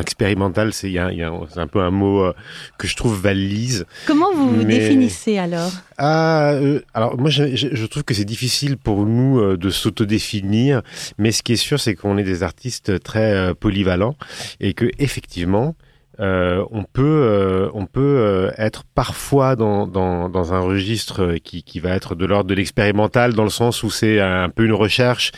expérimental, 0.00 0.72
c'est 0.72 0.88
il 0.88 0.92
y 0.92 0.98
a, 1.00 1.12
y 1.12 1.22
a 1.22 1.32
un 1.56 1.66
peu 1.66 1.80
un 1.80 1.90
mot 1.90 2.22
euh, 2.22 2.32
que 2.78 2.86
je 2.86 2.94
trouve 2.94 3.20
valise. 3.20 3.84
Comment 4.06 4.32
vous 4.32 4.48
vous 4.48 4.64
définissez 4.64 5.38
alors? 5.38 5.72
Ah, 5.98 6.52
euh, 6.52 6.80
alors 6.94 7.18
moi 7.18 7.30
je, 7.30 7.56
je 7.56 7.86
trouve 7.86 8.04
que 8.04 8.14
c'est 8.14 8.24
difficile 8.24 8.76
pour 8.76 9.06
nous 9.06 9.56
de 9.56 9.70
s'autodéfinir, 9.70 10.82
mais 11.18 11.32
ce 11.32 11.42
qui 11.42 11.54
est 11.54 11.56
sûr 11.56 11.80
c'est 11.80 11.96
qu'on 11.96 12.16
est 12.16 12.22
des 12.22 12.44
artistes 12.44 13.02
très 13.02 13.54
polyvalents 13.54 14.14
et 14.60 14.72
que 14.72 14.88
effectivement 14.98 15.74
euh, 16.20 16.64
on 16.70 16.84
peut, 16.84 17.02
euh, 17.02 17.70
on 17.72 17.86
peut 17.86 18.00
euh, 18.00 18.50
être 18.58 18.84
parfois 18.94 19.56
dans, 19.56 19.86
dans, 19.86 20.28
dans 20.28 20.52
un 20.52 20.60
registre 20.60 21.36
qui, 21.42 21.62
qui, 21.62 21.80
va 21.80 21.90
être 21.90 22.14
de 22.14 22.26
l'ordre 22.26 22.48
de 22.50 22.54
l'expérimental, 22.54 23.32
dans 23.32 23.44
le 23.44 23.50
sens 23.50 23.82
où 23.82 23.90
c'est 23.90 24.20
un 24.20 24.50
peu 24.50 24.64
une 24.64 24.74
recherche 24.74 25.32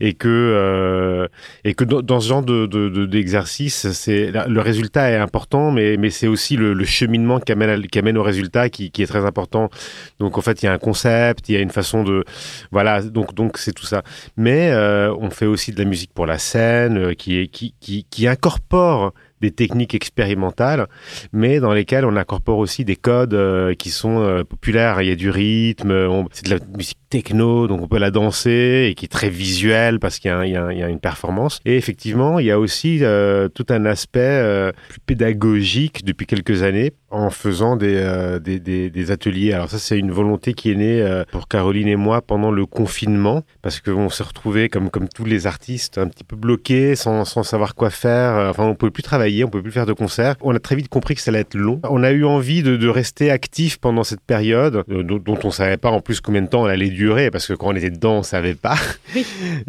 et 0.00 0.14
que, 0.14 1.28
et 1.64 1.74
que 1.74 1.84
dans, 1.84 2.20
ce 2.20 2.28
genre 2.28 2.42
de, 2.42 3.06
d'exercice, 3.06 3.92
c'est 3.92 4.32
le 4.32 4.60
résultat 4.60 5.10
est 5.10 5.16
important, 5.16 5.70
mais, 5.70 5.96
mais 5.96 6.10
c'est 6.10 6.26
aussi 6.26 6.56
le, 6.56 6.84
cheminement 6.84 7.40
qui 7.40 7.52
amène, 7.52 7.86
qui 7.86 7.98
amène 7.98 8.18
au 8.18 8.22
résultat 8.22 8.68
qui, 8.68 8.90
qui 8.90 9.02
est 9.02 9.06
très 9.06 9.24
important. 9.24 9.70
Donc 10.18 10.38
en 10.38 10.40
fait, 10.40 10.62
il 10.62 10.66
y 10.66 10.68
a 10.68 10.72
un 10.72 10.78
concept, 10.78 11.48
il 11.48 11.54
y 11.54 11.56
a 11.58 11.60
une 11.60 11.70
façon 11.70 12.02
de, 12.04 12.24
voilà, 12.72 13.02
donc 13.02 13.34
donc 13.34 13.58
c'est 13.58 13.72
tout 13.72 13.86
ça. 13.86 14.02
Mais 14.36 14.72
on 14.74 15.30
fait 15.30 15.46
aussi 15.46 15.72
de 15.72 15.78
la 15.78 15.84
musique 15.84 16.12
pour 16.12 16.26
la 16.26 16.38
scène, 16.38 17.14
qui 17.14 17.38
est 17.38 17.46
qui, 17.46 17.74
qui, 17.80 18.04
qui 18.10 18.26
incorpore 18.26 19.12
des 19.40 19.50
techniques 19.50 19.94
expérimentales, 19.94 20.86
mais 21.32 21.60
dans 21.60 21.72
lesquelles 21.72 22.04
on 22.04 22.16
incorpore 22.16 22.58
aussi 22.58 22.84
des 22.84 22.96
codes 22.96 23.34
euh, 23.34 23.74
qui 23.74 23.90
sont 23.90 24.20
euh, 24.20 24.44
populaires. 24.44 25.02
Il 25.02 25.08
y 25.08 25.12
a 25.12 25.16
du 25.16 25.30
rythme, 25.30 26.26
c'est 26.32 26.46
de 26.46 26.50
la 26.50 26.60
musique 26.76 26.98
techno, 27.08 27.66
donc 27.66 27.82
on 27.82 27.88
peut 27.88 27.98
la 27.98 28.10
danser 28.10 28.88
et 28.90 28.94
qui 28.94 29.04
est 29.04 29.08
très 29.08 29.30
visuelle 29.30 29.98
parce 29.98 30.18
qu'il 30.18 30.30
y, 30.30 30.56
a 30.56 30.88
une 30.88 31.00
performance. 31.00 31.60
Et 31.64 31.76
effectivement, 31.76 32.38
il 32.38 32.46
y 32.46 32.50
a 32.50 32.58
aussi 32.58 32.98
euh, 33.02 33.48
tout 33.48 33.66
un 33.70 33.84
aspect 33.84 34.72
plus 34.88 35.00
pédagogique 35.00 36.04
depuis 36.04 36.26
quelques 36.26 36.62
années 36.62 36.92
en 37.10 37.30
faisant 37.30 37.76
des, 37.76 38.38
des, 38.40 39.10
ateliers. 39.10 39.52
Alors 39.52 39.70
ça, 39.70 39.78
c'est 39.78 39.98
une 39.98 40.10
volonté 40.10 40.54
qui 40.54 40.70
est 40.70 40.74
née 40.74 41.22
pour 41.30 41.48
Caroline 41.48 41.88
et 41.88 41.96
moi 41.96 42.20
pendant 42.20 42.50
le 42.50 42.66
confinement, 42.66 43.42
parce 43.62 43.80
qu'on 43.80 44.08
s'est 44.08 44.24
retrouvés 44.24 44.68
comme, 44.68 44.90
comme 44.90 45.08
tous 45.08 45.24
les 45.24 45.46
artistes, 45.46 45.98
un 45.98 46.08
petit 46.08 46.24
peu 46.24 46.36
bloqués, 46.36 46.96
sans, 46.96 47.24
savoir 47.24 47.74
quoi 47.74 47.90
faire. 47.90 48.50
Enfin, 48.50 48.64
on 48.64 48.70
ne 48.70 48.74
pouvait 48.74 48.90
plus 48.90 49.02
travailler, 49.02 49.44
on 49.44 49.46
ne 49.46 49.50
pouvait 49.50 49.62
plus 49.62 49.72
faire 49.72 49.86
de 49.86 49.92
concerts. 49.92 50.36
On 50.42 50.54
a 50.54 50.58
très 50.58 50.76
vite 50.76 50.88
compris 50.88 51.14
que 51.14 51.20
ça 51.20 51.30
allait 51.30 51.40
être 51.40 51.54
long. 51.54 51.80
On 51.88 52.02
a 52.02 52.10
eu 52.10 52.24
envie 52.24 52.62
de, 52.62 52.86
rester 52.86 53.30
actif 53.30 53.78
pendant 53.78 54.04
cette 54.04 54.20
période, 54.20 54.84
dont, 54.88 55.18
dont 55.18 55.38
on 55.42 55.50
savait 55.50 55.76
pas 55.76 55.90
en 55.90 56.00
plus 56.00 56.20
combien 56.20 56.42
de 56.42 56.46
temps 56.46 56.66
elle 56.66 56.74
allait 56.74 56.88
durer, 56.96 57.30
parce 57.30 57.46
que 57.46 57.52
quand 57.52 57.68
on 57.68 57.76
était 57.76 57.90
dedans, 57.90 58.18
on 58.18 58.22
savait 58.22 58.54
pas. 58.54 58.76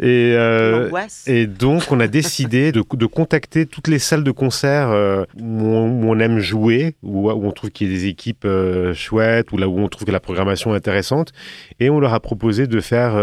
Et, 0.00 0.34
euh, 0.34 0.90
et 1.26 1.46
donc, 1.46 1.90
on 1.90 2.00
a 2.00 2.06
décidé 2.20 2.72
de, 2.72 2.82
de, 2.92 3.06
contacter 3.06 3.66
toutes 3.66 3.88
les 3.88 3.98
salles 3.98 4.24
de 4.24 4.30
concert 4.30 4.90
euh, 4.90 5.24
où, 5.40 5.64
on, 5.64 6.18
aime 6.18 6.38
jouer, 6.40 6.96
où, 7.02 7.30
où 7.30 7.46
on 7.46 7.52
trouve 7.52 7.70
qu'il 7.70 7.88
y 7.88 7.90
a 7.90 7.98
des 7.98 8.06
équipes 8.06 8.44
euh, 8.44 8.94
chouettes, 8.94 9.52
ou 9.52 9.58
là 9.58 9.68
où 9.68 9.78
on 9.78 9.88
trouve 9.88 10.06
que 10.06 10.12
la 10.12 10.20
programmation 10.20 10.74
est 10.74 10.76
intéressante. 10.76 11.32
Et 11.80 11.90
on 11.90 12.00
leur 12.00 12.14
a 12.14 12.20
proposé 12.20 12.66
de 12.66 12.80
faire 12.80 13.14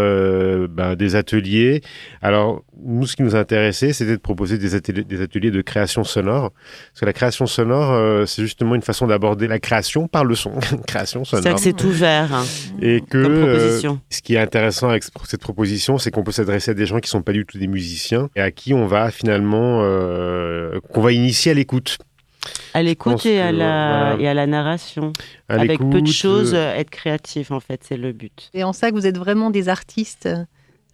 ben, 0.68 0.94
des 0.94 1.16
ateliers. 1.16 1.82
Alors, 2.22 2.62
nous, 2.84 3.06
ce 3.06 3.16
qui 3.16 3.22
nous 3.22 3.36
a 3.36 3.38
intéressé, 3.38 3.92
c'était 3.92 4.12
de 4.12 4.20
proposer 4.20 4.58
des 4.58 4.74
ateliers, 4.74 5.04
des 5.04 5.20
ateliers 5.20 5.50
de 5.50 5.62
création 5.62 6.04
sonore. 6.04 6.52
Parce 6.52 7.00
que 7.00 7.06
la 7.06 7.12
création 7.12 7.46
sonore, 7.46 8.26
c'est 8.26 8.42
justement 8.42 8.74
une 8.74 8.82
façon 8.82 9.06
d'aborder 9.06 9.48
la 9.48 9.58
création 9.58 10.08
par 10.08 10.24
le 10.24 10.34
son. 10.34 10.52
création 10.86 11.24
sonore. 11.24 11.58
C'est 11.58 11.72
que 11.72 11.80
c'est 11.80 11.84
ouvert. 11.84 12.32
Hein, 12.32 12.44
et 12.80 13.00
que 13.00 13.95
ce 14.10 14.22
qui 14.22 14.34
est 14.34 14.38
intéressant 14.38 14.88
avec 14.88 15.04
cette 15.24 15.40
proposition, 15.40 15.98
c'est 15.98 16.10
qu'on 16.10 16.22
peut 16.22 16.32
s'adresser 16.32 16.72
à 16.72 16.74
des 16.74 16.86
gens 16.86 17.00
qui 17.00 17.08
sont 17.08 17.22
pas 17.22 17.32
du 17.32 17.44
tout 17.46 17.58
des 17.58 17.66
musiciens 17.66 18.28
et 18.36 18.40
à 18.40 18.50
qui 18.50 18.74
on 18.74 18.86
va 18.86 19.10
finalement 19.10 19.80
euh, 19.82 20.80
qu'on 20.92 21.00
va 21.00 21.12
initier 21.12 21.52
à 21.52 21.54
l'écoute. 21.54 21.98
À 22.74 22.82
l'écoute 22.82 23.26
et, 23.26 23.40
à 23.40 23.50
la, 23.50 24.16
et 24.20 24.28
à 24.28 24.34
la 24.34 24.46
narration. 24.46 25.12
Avec 25.48 25.78
peu 25.78 26.00
de 26.00 26.06
choses, 26.06 26.54
euh, 26.54 26.74
être 26.74 26.90
créatif 26.90 27.50
en 27.50 27.60
fait, 27.60 27.82
c'est 27.82 27.96
le 27.96 28.12
but. 28.12 28.50
Et 28.54 28.64
en 28.64 28.72
ça 28.72 28.90
que 28.90 28.94
vous 28.94 29.06
êtes 29.06 29.18
vraiment 29.18 29.50
des 29.50 29.68
artistes 29.68 30.28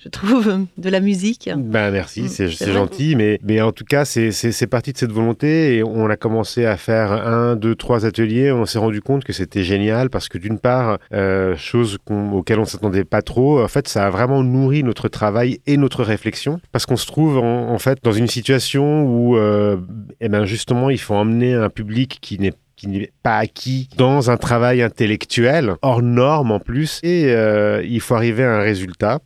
je 0.02 0.09
trouve, 0.09 0.66
de 0.78 0.90
la 0.90 1.00
musique. 1.00 1.49
Ben 1.56 1.90
merci, 1.90 2.23
mm, 2.23 2.28
c'est 2.28 2.73
gentil, 2.73 3.14
mais, 3.14 3.38
mais 3.44 3.61
en 3.61 3.73
tout 3.73 3.85
cas, 3.85 4.04
c'est 4.04 4.66
parti 4.66 4.92
de 4.92 4.99
cette 4.99 5.12
volonté 5.12 5.76
et 5.76 5.85
on 5.85 6.11
a 6.11 6.16
commencé 6.16 6.64
à 6.64 6.76
faire 6.76 7.12
un, 7.12 7.54
deux, 7.54 7.75
trois 7.75 8.04
ateliers. 8.04 8.50
On 8.50 8.66
s'est 8.66 8.78
rendu 8.78 9.00
compte 9.00 9.23
que 9.23 9.32
c'était 9.32 9.62
génial 9.62 10.11
parce 10.11 10.28
que 10.28 10.38
d'une 10.38 10.59
part, 10.59 10.99
euh, 11.12 11.56
chose 11.56 11.99
auxquelles 12.11 12.59
on 12.59 12.64
s'attendait 12.64 13.04
pas 13.04 13.23
trop, 13.23 13.62
en 13.62 13.68
fait, 13.68 13.87
ça 13.87 14.06
a 14.06 14.11
vraiment 14.11 14.42
nourri 14.42 14.82
notre 14.82 15.09
travail 15.09 15.61
et 15.66 15.76
notre 15.76 16.02
réflexion 16.02 16.61
parce 16.73 16.87
qu'on 16.87 16.97
se 16.97 17.06
trouve 17.06 17.38
en, 17.38 17.78
fait 17.78 17.99
dans 18.02 18.12
une 18.12 18.28
situation 18.28 19.04
où, 19.04 19.37
euh, 19.37 19.76
eh 20.21 20.28
ben 20.28 20.44
justement, 20.44 20.90
il 20.90 20.99
faut 20.99 21.14
emmener 21.14 21.54
un 21.54 21.68
public 21.68 22.18
qui 22.21 22.38
n'est 22.38 22.54
qui 22.75 22.88
n'est 22.88 23.12
pas 23.23 23.37
acquis 23.37 23.88
dans 23.97 24.30
un 24.30 24.37
travail 24.37 24.82
intellectuel, 24.82 25.75
hors 25.82 26.02
norme 26.02 26.50
en 26.50 26.59
plus, 26.59 26.99
et 27.04 27.26
euh, 27.26 27.80
il 27.85 28.00
faut 28.00 28.16
arriver 28.16 28.42
à 28.42 28.56
un 28.56 28.61
résultat. 28.61 29.21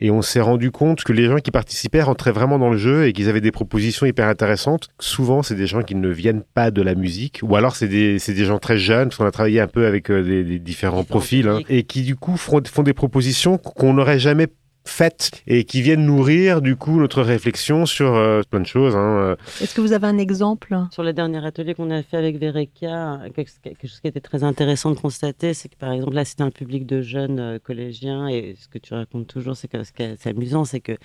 Et 0.00 0.10
on 0.10 0.22
s'est 0.22 0.40
rendu 0.40 0.70
compte 0.70 1.02
que 1.02 1.12
les 1.12 1.24
gens 1.26 1.38
qui 1.38 1.50
participaient 1.50 2.02
rentraient 2.02 2.32
vraiment 2.32 2.58
dans 2.58 2.70
le 2.70 2.76
jeu 2.76 3.06
et 3.06 3.12
qu'ils 3.12 3.28
avaient 3.28 3.40
des 3.40 3.50
propositions 3.50 4.06
hyper 4.06 4.28
intéressantes. 4.28 4.88
Souvent, 5.00 5.42
c'est 5.42 5.56
des 5.56 5.66
gens 5.66 5.82
qui 5.82 5.96
ne 5.96 6.08
viennent 6.08 6.42
pas 6.54 6.70
de 6.70 6.82
la 6.82 6.94
musique, 6.94 7.40
ou 7.42 7.56
alors 7.56 7.74
c'est 7.74 7.88
des, 7.88 8.18
des, 8.18 8.44
gens 8.44 8.58
très 8.58 8.78
jeunes, 8.78 9.08
parce 9.08 9.16
qu'on 9.16 9.26
a 9.26 9.32
travaillé 9.32 9.60
un 9.60 9.66
peu 9.66 9.86
avec 9.86 10.10
euh, 10.10 10.22
des, 10.22 10.58
différents 10.60 11.04
profils, 11.04 11.48
hein, 11.48 11.60
et 11.68 11.82
qui 11.82 12.02
du 12.02 12.14
coup 12.14 12.36
font, 12.36 12.62
font 12.64 12.82
des 12.82 12.94
propositions 12.94 13.58
qu'on 13.58 13.94
n'aurait 13.94 14.20
jamais 14.20 14.46
faites 14.84 15.42
et 15.46 15.64
qui 15.64 15.82
viennent 15.82 16.06
nourrir 16.06 16.62
du 16.62 16.76
coup 16.76 16.98
notre 16.98 17.22
réflexion 17.22 17.86
sur 17.86 18.14
euh, 18.14 18.42
plein 18.48 18.60
de 18.60 18.66
choses. 18.66 18.96
Hein, 18.96 19.18
euh. 19.18 19.36
Est-ce 19.60 19.74
que 19.74 19.80
vous 19.80 19.92
avez 19.92 20.06
un 20.06 20.18
exemple? 20.18 20.76
Sur 20.90 21.02
le 21.02 21.12
dernier 21.12 21.44
atelier 21.44 21.74
qu'on 21.74 21.90
a 21.90 22.02
fait 22.02 22.16
avec 22.16 22.38
Vereka, 22.38 23.20
quelque 23.34 23.86
chose 23.86 24.00
qui 24.00 24.08
était 24.08 24.20
très 24.20 24.44
intéressant 24.44 24.90
de 24.90 24.98
constater, 24.98 25.54
c'est 25.54 25.68
que 25.68 25.76
par 25.76 25.92
exemple 25.92 26.14
là 26.14 26.24
c'était 26.24 26.42
un 26.42 26.50
public 26.50 26.86
de 26.86 27.02
jeunes 27.02 27.38
euh, 27.38 27.58
collégiens 27.58 28.28
et 28.28 28.56
ce 28.58 28.68
que 28.68 28.78
tu 28.78 28.94
racontes 28.94 29.26
toujours, 29.26 29.56
c'est 29.56 29.68
que 29.68 29.84
ce 29.84 29.92
qui 29.92 30.02
est 30.02 30.26
amusant, 30.26 30.64
c'est 30.64 30.80
que 30.80 30.96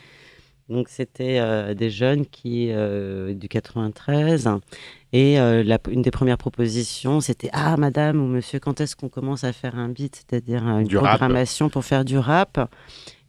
donc 0.70 0.88
c'était 0.88 1.75
des 1.75 1.89
jeunes 1.89 2.25
qui 2.25 2.72
du 3.36 3.50
93 3.50 4.48
et 5.13 5.38
la, 5.38 5.77
une 5.89 6.01
des 6.01 6.12
premières 6.12 6.39
propositions 6.39 7.22
c'était 7.22 7.50
ah 7.53 7.77
madame 7.77 8.20
ou 8.20 8.27
monsieur 8.27 8.60
quand 8.60 8.82
est-ce 8.82 8.96
qu'on 8.96 9.10
commence 9.10 9.43
à 9.43 9.53
faire 9.53 9.77
un 9.77 9.89
beat? 9.89 10.25
C'est-à-dire 10.27 10.67
une 10.67 10.88
programmation 10.88 11.70
pour 11.70 11.86
faire 11.86 12.03
du 12.03 12.17
rap. 12.17 12.70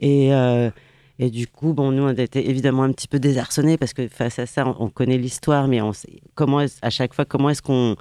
Et, 0.00 0.34
euh, 0.34 0.70
et 1.18 1.30
du 1.30 1.46
coup, 1.46 1.72
bon, 1.72 1.92
nous, 1.92 2.02
on 2.02 2.10
était 2.10 2.48
évidemment 2.48 2.82
un 2.82 2.92
petit 2.92 3.08
peu 3.08 3.18
désarçonnés 3.18 3.76
parce 3.76 3.92
que 3.92 4.08
face 4.08 4.38
à 4.38 4.46
ça, 4.46 4.66
on, 4.78 4.88
connaît 4.88 5.18
l'histoire, 5.18 5.68
mais 5.68 5.80
on 5.80 5.92
sait 5.92 6.20
comment 6.34 6.64
à 6.82 6.90
chaque 6.90 7.14
fois, 7.14 7.24
comment 7.24 7.50
est-ce 7.50 7.62
qu'on 7.62 7.96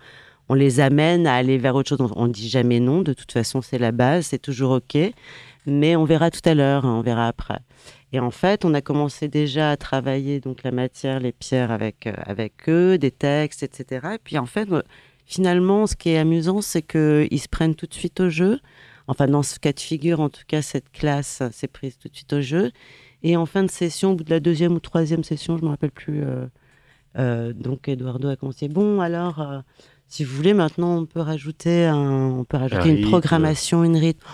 on 0.49 0.55
les 0.55 0.79
amène 0.79 1.27
à 1.27 1.35
aller 1.35 1.57
vers 1.57 1.75
autre 1.75 1.89
chose. 1.89 2.11
On 2.15 2.27
ne 2.27 2.33
dit 2.33 2.49
jamais 2.49 2.79
non, 2.79 3.01
de 3.01 3.13
toute 3.13 3.31
façon, 3.31 3.61
c'est 3.61 3.77
la 3.77 3.91
base, 3.91 4.27
c'est 4.27 4.39
toujours 4.39 4.71
OK, 4.71 4.97
mais 5.65 5.95
on 5.95 6.03
verra 6.03 6.31
tout 6.31 6.41
à 6.43 6.53
l'heure, 6.53 6.85
hein, 6.85 6.95
on 6.97 7.01
verra 7.01 7.27
après. 7.27 7.59
Et 8.13 8.19
en 8.19 8.31
fait, 8.31 8.63
on 8.63 8.73
a 8.73 8.81
commencé 8.81 9.27
déjà 9.27 9.71
à 9.71 9.77
travailler 9.77 10.39
donc 10.39 10.63
la 10.63 10.71
matière, 10.71 11.19
les 11.19 11.31
pierres 11.31 11.71
avec, 11.71 12.07
euh, 12.07 12.13
avec 12.25 12.69
eux, 12.69 12.97
des 12.97 13.11
textes, 13.11 13.63
etc. 13.63 14.07
Et 14.15 14.19
puis 14.23 14.37
en 14.37 14.45
fait, 14.45 14.69
finalement, 15.25 15.87
ce 15.87 15.95
qui 15.95 16.09
est 16.11 16.17
amusant, 16.17 16.61
c'est 16.61 16.83
qu'ils 16.83 17.41
se 17.41 17.49
prennent 17.49 17.75
tout 17.75 17.87
de 17.87 17.93
suite 17.93 18.19
au 18.21 18.29
jeu. 18.29 18.59
Enfin, 19.07 19.27
dans 19.27 19.43
ce 19.43 19.59
cas 19.59 19.73
de 19.73 19.79
figure, 19.79 20.21
en 20.21 20.29
tout 20.29 20.43
cas, 20.47 20.61
cette 20.61 20.91
classe 20.91 21.43
s'est 21.51 21.67
prise 21.67 21.97
tout 21.97 22.07
de 22.07 22.15
suite 22.15 22.33
au 22.33 22.41
jeu. 22.41 22.71
Et 23.23 23.37
en 23.37 23.45
fin 23.45 23.63
de 23.63 23.71
session, 23.71 24.11
au 24.11 24.15
bout 24.15 24.23
de 24.23 24.29
la 24.29 24.39
deuxième 24.39 24.73
ou 24.73 24.79
troisième 24.79 25.23
session, 25.23 25.57
je 25.57 25.61
ne 25.61 25.67
me 25.67 25.71
rappelle 25.71 25.91
plus, 25.91 26.23
euh, 26.23 26.45
euh, 27.17 27.53
donc 27.53 27.87
Eduardo 27.87 28.29
a 28.29 28.35
commencé. 28.35 28.67
Bon, 28.67 28.99
alors, 28.99 29.39
euh, 29.39 29.59
si 30.07 30.23
vous 30.23 30.35
voulez, 30.35 30.53
maintenant, 30.53 30.97
on 30.97 31.05
peut 31.05 31.21
rajouter, 31.21 31.85
un, 31.85 32.37
on 32.39 32.43
peut 32.43 32.57
rajouter 32.57 32.89
une 32.89 33.09
programmation, 33.09 33.83
une 33.83 33.97
rythme. 33.97 34.25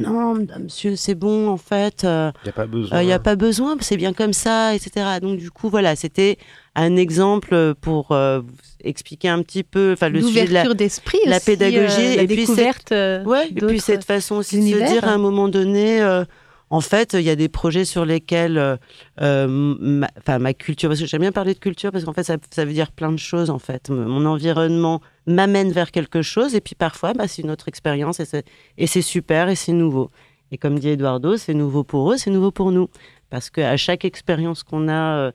Non, 0.00 0.34
monsieur, 0.60 0.96
c'est 0.96 1.14
bon, 1.14 1.48
en 1.48 1.56
fait. 1.56 2.02
Il 2.02 2.32
n'y 2.44 2.48
a 2.48 2.52
pas 2.52 2.66
besoin. 2.66 3.02
Il 3.02 3.06
n'y 3.06 3.12
a 3.12 3.18
pas 3.18 3.36
besoin, 3.36 3.76
c'est 3.80 3.96
bien 3.96 4.12
comme 4.12 4.32
ça, 4.32 4.74
etc. 4.74 5.06
Donc, 5.20 5.38
du 5.38 5.50
coup, 5.50 5.68
voilà, 5.68 5.96
c'était 5.96 6.38
un 6.76 6.96
exemple 6.96 7.74
pour 7.80 8.12
euh, 8.12 8.42
expliquer 8.84 9.28
un 9.28 9.42
petit 9.42 9.64
peu 9.64 9.92
enfin 9.94 10.10
le 10.10 10.20
sujet 10.20 10.46
de 10.46 10.52
la, 10.52 10.74
d'esprit 10.74 11.18
la 11.24 11.40
pédagogie 11.40 12.12
euh, 12.12 12.16
la 12.16 12.22
et 12.22 12.26
découverte 12.26 12.88
puis 12.88 12.96
cette, 12.96 13.26
ouais, 13.26 13.48
et 13.48 13.66
puis 13.66 13.80
cette 13.80 14.04
façon 14.04 14.36
aussi 14.36 14.60
de 14.60 14.78
se 14.78 14.92
dire 14.92 15.04
à 15.04 15.12
un 15.12 15.18
moment 15.18 15.48
donné 15.48 16.02
euh, 16.02 16.24
en 16.70 16.80
fait, 16.80 17.12
il 17.14 17.22
y 17.22 17.30
a 17.30 17.36
des 17.36 17.48
projets 17.48 17.84
sur 17.84 18.04
lesquels, 18.04 18.78
enfin 19.18 20.38
ma, 20.38 20.54
culture, 20.54 20.88
parce 20.88 21.00
que 21.00 21.06
j'aime 21.06 21.20
bien 21.20 21.32
parler 21.32 21.54
de 21.54 21.58
culture 21.58 21.92
parce 21.92 22.04
qu'en 22.04 22.12
fait 22.12 22.24
ça, 22.24 22.64
veut 22.64 22.72
dire 22.72 22.90
plein 22.90 23.12
de 23.12 23.18
choses 23.18 23.50
en 23.50 23.58
fait. 23.58 23.88
Mon 23.90 24.26
environnement 24.26 25.00
m'amène 25.26 25.70
vers 25.70 25.92
quelque 25.92 26.22
chose 26.22 26.54
et 26.54 26.60
puis 26.60 26.74
parfois 26.74 27.12
bah, 27.12 27.28
c'est 27.28 27.42
une 27.42 27.50
autre 27.50 27.68
expérience 27.68 28.20
et 28.20 28.86
c'est 28.86 29.02
super 29.02 29.48
et 29.48 29.54
c'est 29.54 29.72
nouveau. 29.72 30.10
Et 30.50 30.58
comme 30.58 30.78
dit 30.78 30.88
Eduardo, 30.88 31.36
c'est 31.36 31.54
nouveau 31.54 31.84
pour 31.84 32.12
eux, 32.12 32.16
c'est 32.16 32.30
nouveau 32.30 32.50
pour 32.50 32.72
nous 32.72 32.88
parce 33.30 33.50
qu'à 33.50 33.76
chaque 33.76 34.04
expérience 34.04 34.62
qu'on 34.62 34.88
a 34.88 35.32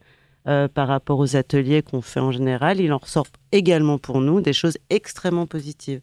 euh, 0.47 0.67
par 0.67 0.87
rapport 0.87 1.19
aux 1.19 1.35
ateliers 1.35 1.83
qu'on 1.83 2.01
fait 2.01 2.19
en 2.19 2.31
général, 2.31 2.79
il 2.79 2.91
en 2.93 2.97
ressort 2.97 3.27
également 3.51 3.99
pour 3.99 4.21
nous 4.21 4.41
des 4.41 4.53
choses 4.53 4.77
extrêmement 4.89 5.45
positives. 5.45 6.01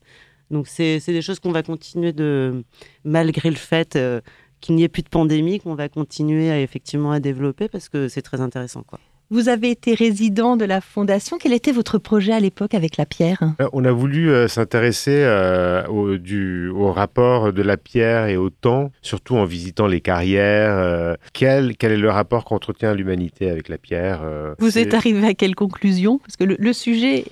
Donc 0.50 0.68
c'est 0.68 1.00
des 1.06 1.22
choses 1.22 1.40
qu'on 1.40 1.50
va 1.50 1.62
continuer 1.62 2.12
de, 2.12 2.64
malgré 3.04 3.50
le 3.50 3.56
fait 3.56 3.96
euh, 3.96 4.20
qu'il 4.60 4.74
n'y 4.74 4.82
ait 4.82 4.88
plus 4.88 5.02
de 5.02 5.08
pandémie, 5.08 5.60
qu'on 5.60 5.74
va 5.74 5.88
continuer 5.88 6.50
à, 6.50 6.60
effectivement 6.60 7.12
à 7.12 7.20
développer 7.20 7.68
parce 7.68 7.88
que 7.88 8.08
c'est 8.08 8.22
très 8.22 8.40
intéressant. 8.40 8.82
Quoi. 8.82 9.00
Vous 9.30 9.50
avez 9.50 9.70
été 9.70 9.94
résident 9.94 10.56
de 10.56 10.64
la 10.64 10.80
fondation. 10.80 11.36
Quel 11.38 11.52
était 11.52 11.70
votre 11.70 11.98
projet 11.98 12.32
à 12.32 12.40
l'époque 12.40 12.72
avec 12.72 12.96
la 12.96 13.04
pierre? 13.04 13.42
Euh, 13.60 13.68
On 13.74 13.84
a 13.84 13.92
voulu 13.92 14.30
euh, 14.30 14.48
s'intéresser 14.48 15.20
euh, 15.22 15.86
au, 15.88 16.16
au, 16.74 16.92
rapport 16.92 17.52
de 17.52 17.60
la 17.60 17.76
pierre 17.76 18.28
et 18.28 18.38
au 18.38 18.48
temps, 18.48 18.90
surtout 19.02 19.36
en 19.36 19.44
visitant 19.44 19.86
les 19.86 20.00
carrières. 20.00 21.16
quel, 21.34 21.76
quel, 21.76 21.92
est 21.92 21.98
le 21.98 22.08
rapport 22.08 22.46
qu'entretient 22.46 22.94
l'humanité 22.94 23.50
avec 23.50 23.68
la 23.68 23.76
pierre 23.76 24.20
Vous 24.60 24.78
êtes 24.78 24.94
arrivé 24.94 25.26
à 25.26 25.34
quelle 25.34 25.54
conclusion? 25.54 26.20
Parce 26.20 26.36
que 26.36 26.44
le, 26.44 26.72
sujet 26.72 27.24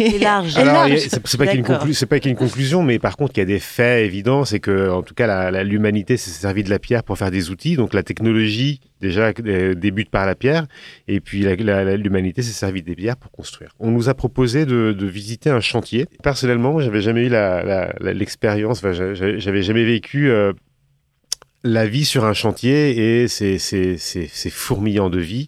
est 0.00 0.20
large. 0.20 0.56
Alors, 0.56 0.86
c'est 0.98 1.36
pas 1.36 1.46
qu'il 1.46 2.30
y, 2.30 2.32
une 2.32 2.36
conclusion, 2.36 2.82
mais 2.82 2.98
par 2.98 3.16
contre, 3.16 3.34
il 3.36 3.38
y 3.38 3.42
a 3.42 3.46
des 3.46 3.60
faits 3.60 4.04
évidents. 4.04 4.44
C'est 4.44 4.58
que, 4.58 4.90
en 4.90 5.02
tout 5.02 5.14
cas, 5.14 5.62
l'humanité 5.62 6.16
s'est 6.16 6.30
servi 6.30 6.64
de 6.64 6.70
la 6.70 6.80
pierre 6.80 7.04
pour 7.04 7.16
faire 7.16 7.30
des 7.30 7.50
outils. 7.50 7.76
Donc, 7.76 7.94
la 7.94 8.02
technologie 8.02 8.80
déjà 9.00 9.32
débute 9.32 10.10
par 10.10 10.26
la 10.26 10.34
pierre, 10.34 10.66
et 11.08 11.20
puis 11.20 11.42
l'humanité 11.42 12.42
s'est 12.42 12.52
servi 12.52 12.82
des 12.82 12.94
pierres 12.94 13.16
pour 13.16 13.30
construire. 13.30 13.70
On 13.78 13.90
nous 13.90 14.08
a 14.08 14.14
proposé 14.14 14.66
de, 14.66 14.94
visiter 15.06 15.50
un 15.50 15.60
chantier. 15.60 16.06
Personnellement, 16.22 16.80
j'avais 16.80 17.00
jamais 17.00 17.26
eu 17.26 17.32
l'expérience, 18.00 18.82
j'avais 18.82 19.62
jamais 19.62 19.84
vécu 19.84 20.30
euh, 20.30 20.52
la 21.62 21.86
vie 21.86 22.04
sur 22.04 22.24
un 22.24 22.32
chantier, 22.32 23.22
et 23.22 23.28
c'est 23.28 24.50
fourmillant 24.50 25.10
de 25.10 25.20
vie, 25.20 25.46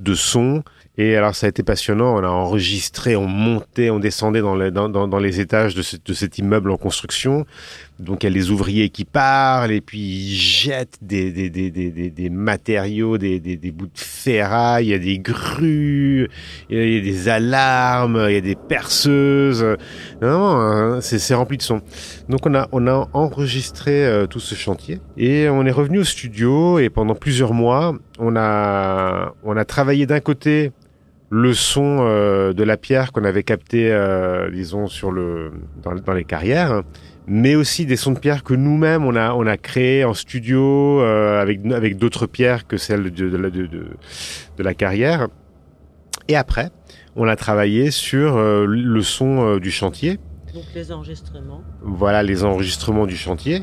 de 0.00 0.14
son. 0.14 0.62
Et 1.00 1.14
alors 1.14 1.36
ça 1.36 1.46
a 1.46 1.48
été 1.48 1.62
passionnant, 1.62 2.16
on 2.16 2.24
a 2.24 2.28
enregistré, 2.28 3.14
on 3.14 3.28
montait, 3.28 3.88
on 3.88 4.00
descendait 4.00 4.40
dans 4.40 4.56
les, 4.56 5.40
étages 5.40 5.76
de 5.76 6.12
cet 6.12 6.38
immeuble 6.38 6.72
en 6.72 6.76
construction 6.76 7.46
Donc 7.98 8.22
il 8.22 8.26
y 8.26 8.30
a 8.30 8.30
les 8.30 8.50
ouvriers 8.50 8.90
qui 8.90 9.04
parlent 9.04 9.72
et 9.72 9.80
puis 9.80 9.98
ils 9.98 10.36
jettent 10.36 10.98
des, 11.02 11.32
des, 11.32 11.50
des, 11.50 11.70
des, 11.70 12.10
des 12.10 12.30
matériaux, 12.30 13.18
des, 13.18 13.40
des, 13.40 13.56
des, 13.56 13.72
bouts 13.72 13.86
de 13.86 13.92
ferraille, 13.94 14.86
il 14.86 14.90
y 14.90 14.94
a 14.94 14.98
des 14.98 15.18
grues, 15.18 16.28
il 16.70 16.94
y 16.94 16.98
a 16.98 17.00
des 17.00 17.28
alarmes, 17.28 18.26
il 18.28 18.34
y 18.34 18.36
a 18.36 18.40
des 18.40 18.54
perceuses. 18.54 19.64
Non, 20.22 20.46
hein, 20.46 21.00
c'est 21.00 21.34
rempli 21.34 21.56
de 21.56 21.62
son. 21.62 21.80
Donc 22.28 22.46
on 22.46 22.54
a, 22.54 22.68
on 22.70 22.86
a 22.86 23.08
enregistré 23.12 24.06
euh, 24.06 24.26
tout 24.26 24.40
ce 24.40 24.54
chantier 24.54 25.00
et 25.16 25.48
on 25.48 25.66
est 25.66 25.72
revenu 25.72 25.98
au 25.98 26.04
studio 26.04 26.78
et 26.78 26.90
pendant 26.90 27.16
plusieurs 27.16 27.52
mois, 27.52 27.96
on 28.20 28.36
a, 28.36 29.34
on 29.42 29.56
a 29.56 29.64
travaillé 29.64 30.06
d'un 30.06 30.20
côté 30.20 30.72
le 31.30 31.52
son 31.52 31.98
euh, 32.00 32.52
de 32.52 32.62
la 32.62 32.76
pierre 32.76 33.12
qu'on 33.12 33.24
avait 33.24 33.42
capté, 33.42 33.92
euh, 33.92 34.50
disons, 34.50 34.86
sur 34.86 35.10
le, 35.10 35.52
dans, 35.82 35.94
dans, 35.94 36.14
les 36.14 36.24
carrières, 36.24 36.82
mais 37.28 37.54
aussi 37.54 37.86
des 37.86 37.96
sons 37.96 38.12
de 38.12 38.18
pierre 38.18 38.42
que 38.42 38.54
nous-mêmes 38.54 39.04
on 39.04 39.14
a, 39.14 39.32
on 39.34 39.46
a 39.46 39.56
créés 39.56 40.04
en 40.04 40.14
studio 40.14 41.00
euh, 41.00 41.40
avec, 41.40 41.64
avec 41.66 41.98
d'autres 41.98 42.26
pierres 42.26 42.66
que 42.66 42.76
celles 42.76 43.10
de, 43.12 43.28
de, 43.28 43.36
la, 43.36 43.50
de, 43.50 43.66
de, 43.66 43.86
de, 44.56 44.62
la 44.62 44.74
carrière. 44.74 45.28
Et 46.26 46.36
après, 46.36 46.70
on 47.16 47.28
a 47.28 47.36
travaillé 47.36 47.90
sur 47.90 48.36
euh, 48.36 48.66
le 48.66 49.02
son 49.02 49.42
euh, 49.42 49.60
du 49.60 49.70
chantier. 49.70 50.18
Donc 50.54 50.64
les 50.74 50.90
enregistrements. 50.90 51.62
Voilà 51.82 52.22
les 52.22 52.44
enregistrements 52.44 53.06
du 53.06 53.16
chantier 53.16 53.62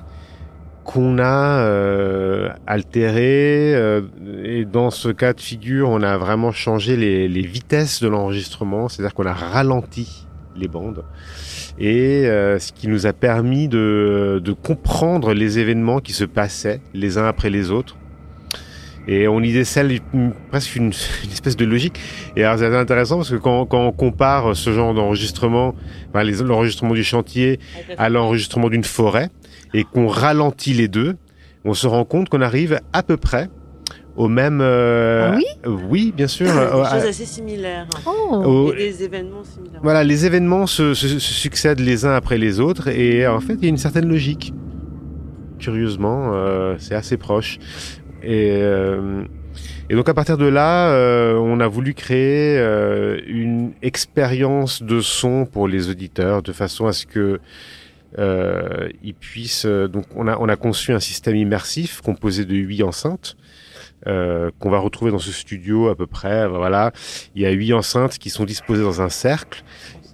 qu'on 0.84 1.18
a 1.18 1.62
euh, 1.62 2.50
altéré 2.68 3.74
euh, 3.74 4.02
et 4.44 4.66
dans 4.66 4.92
ce 4.92 5.10
cas 5.10 5.34
de 5.34 5.42
figure 5.42 5.90
on 5.90 6.04
a 6.04 6.16
vraiment 6.18 6.52
changé 6.52 6.96
les, 6.96 7.28
les 7.28 7.42
vitesses 7.42 8.04
de 8.04 8.08
l'enregistrement 8.08 8.88
c'est-à-dire 8.88 9.16
qu'on 9.16 9.26
a 9.26 9.34
ralenti 9.34 10.28
les 10.56 10.68
bandes. 10.68 11.04
Et 11.80 12.26
euh, 12.28 12.60
ce 12.60 12.72
qui 12.72 12.88
nous 12.88 13.06
a 13.06 13.14
permis 13.14 13.68
de, 13.68 14.42
de, 14.44 14.52
comprendre 14.54 15.34
les 15.34 15.60
événements 15.60 16.00
qui 16.00 16.14
se 16.14 16.24
passaient 16.24 16.82
les 16.94 17.18
uns 17.18 17.26
après 17.26 17.50
les 17.50 17.72
autres. 17.72 17.98
Et 19.08 19.28
on 19.28 19.42
y 19.42 19.54
décèle 19.54 20.00
presque 20.50 20.76
une, 20.76 20.92
une, 21.24 21.32
espèce 21.32 21.56
de 21.56 21.66
logique. 21.66 22.00
Et 22.36 22.44
alors 22.44 22.58
c'est 22.58 22.76
intéressant 22.76 23.18
parce 23.18 23.30
que 23.30 23.36
quand, 23.36 23.66
quand 23.66 23.86
on 23.86 23.92
compare 23.92 24.56
ce 24.56 24.74
genre 24.74 24.94
d'enregistrement, 24.94 25.76
enfin, 26.10 26.24
l'enregistrement 26.24 26.94
du 26.94 27.04
chantier 27.04 27.60
à 27.98 28.10
l'enregistrement 28.10 28.70
d'une 28.70 28.84
forêt, 28.84 29.30
et 29.74 29.84
qu'on 29.84 30.08
ralentit 30.08 30.74
les 30.74 30.88
deux, 30.88 31.18
on 31.66 31.74
se 31.74 31.86
rend 31.86 32.06
compte 32.06 32.30
qu'on 32.30 32.42
arrive 32.42 32.80
à 32.94 33.04
peu 33.04 33.18
près 33.18 33.50
au 34.16 34.28
même. 34.28 34.60
Euh, 34.62 35.32
ah 35.32 35.38
oui. 35.38 35.46
Oui, 35.90 36.14
bien 36.16 36.28
sûr. 36.28 36.48
Des 36.48 36.54
choses 36.54 37.06
assez 37.06 37.26
similaires. 37.26 37.88
Oh. 38.06 38.36
Au, 38.36 38.74
et 38.74 38.78
des 38.78 39.04
événements 39.04 39.44
similaires. 39.44 39.82
Voilà, 39.84 40.04
les 40.04 40.26
événements 40.26 40.68
se, 40.68 40.94
se, 40.94 41.08
se, 41.08 41.20
succèdent 41.20 41.80
les 41.80 42.06
uns 42.06 42.16
après 42.16 42.38
les 42.38 42.60
autres 42.60 42.88
et 42.88 43.28
en 43.28 43.40
fait, 43.40 43.54
il 43.56 43.64
y 43.64 43.66
a 43.66 43.70
une 43.70 43.78
certaine 43.78 44.08
logique. 44.08 44.54
Curieusement, 45.60 46.32
euh, 46.34 46.76
c'est 46.80 46.96
assez 46.96 47.18
proche. 47.18 47.60
Et, 48.24 48.58
euh, 48.62 49.24
et, 49.90 49.96
donc 49.96 50.10
à 50.10 50.14
partir 50.14 50.38
de 50.38 50.46
là, 50.46 50.90
euh, 50.90 51.36
on 51.36 51.60
a 51.60 51.68
voulu 51.68 51.94
créer 51.94 52.58
euh, 52.58 53.20
une 53.28 53.74
expérience 53.82 54.82
de 54.82 55.00
son 55.00 55.46
pour 55.46 55.68
les 55.68 55.90
auditeurs 55.90 56.42
de 56.42 56.52
façon 56.52 56.88
à 56.88 56.94
ce 56.94 57.06
que 57.06 57.40
euh, 58.18 58.90
ils 59.04 59.14
puissent. 59.14 59.66
donc 59.66 60.06
on 60.16 60.28
a 60.28 60.38
on 60.40 60.48
a 60.48 60.56
conçu 60.56 60.94
un 60.94 61.00
système 61.00 61.36
immersif 61.36 62.02
composé 62.02 62.46
de 62.46 62.56
huit 62.56 62.82
enceintes. 62.84 63.36
Euh, 64.08 64.52
qu'on 64.60 64.70
va 64.70 64.78
retrouver 64.78 65.10
dans 65.10 65.18
ce 65.18 65.32
studio 65.32 65.88
à 65.88 65.96
peu 65.96 66.06
près. 66.06 66.48
Voilà, 66.48 66.92
il 67.34 67.42
y 67.42 67.46
a 67.48 67.52
huit 67.52 67.74
enceintes 67.74 68.20
qui 68.20 68.30
sont 68.30 68.46
disposées 68.46 68.84
dans 68.84 69.02
un 69.02 69.10
cercle 69.10 69.64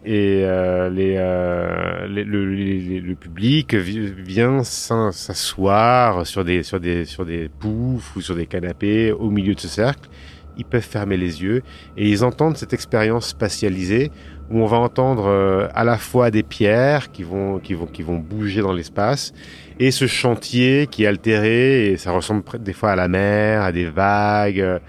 et 0.04 0.42
euh, 0.44 0.90
les, 0.90 1.16
euh, 1.18 2.08
les, 2.08 2.24
le, 2.24 2.46
le, 2.46 3.16
public 3.16 3.76
vient 3.76 4.64
s'asseoir 4.64 6.26
sur 6.26 6.44
des 6.44 6.64
sur 6.64 6.80
des 6.80 7.06
sur 7.06 7.24
des 7.26 7.50
poufs 7.50 8.16
ou 8.16 8.22
sur 8.22 8.36
des 8.36 8.48
canapés 8.48 9.12
au 9.12 9.30
milieu 9.30 9.54
de 9.54 9.60
ce 9.60 9.68
cercle. 9.68 10.10
Ils 10.58 10.66
peuvent 10.66 10.82
fermer 10.82 11.18
les 11.18 11.44
yeux 11.44 11.62
et 11.98 12.10
ils 12.10 12.24
entendent 12.24 12.58
cette 12.58 12.74
expérience 12.74 13.28
spatialisée 13.28 14.12
où 14.50 14.60
on 14.60 14.66
va 14.66 14.78
entendre 14.78 15.28
euh, 15.28 15.68
à 15.74 15.84
la 15.84 15.98
fois 15.98 16.32
des 16.32 16.44
pierres 16.44 17.12
qui 17.12 17.24
vont 17.24 17.60
qui 17.60 17.74
vont 17.74 17.86
qui 17.86 18.02
vont 18.02 18.18
bouger 18.18 18.62
dans 18.62 18.74
l'espace 18.74 19.34
et 19.82 19.92
ce 19.92 20.08
chantier 20.08 20.88
qui 20.90 21.04
est 21.04 21.08
altéré 21.08 21.92
et 21.92 21.98
ça 21.98 22.12
ressemble 22.12 22.44
des 22.60 22.74
fois 22.74 22.92
à 22.92 22.96
la 22.96 23.08
mer, 23.08 23.62
à 23.62 23.72
des 23.72 23.90
vagues 23.90 24.80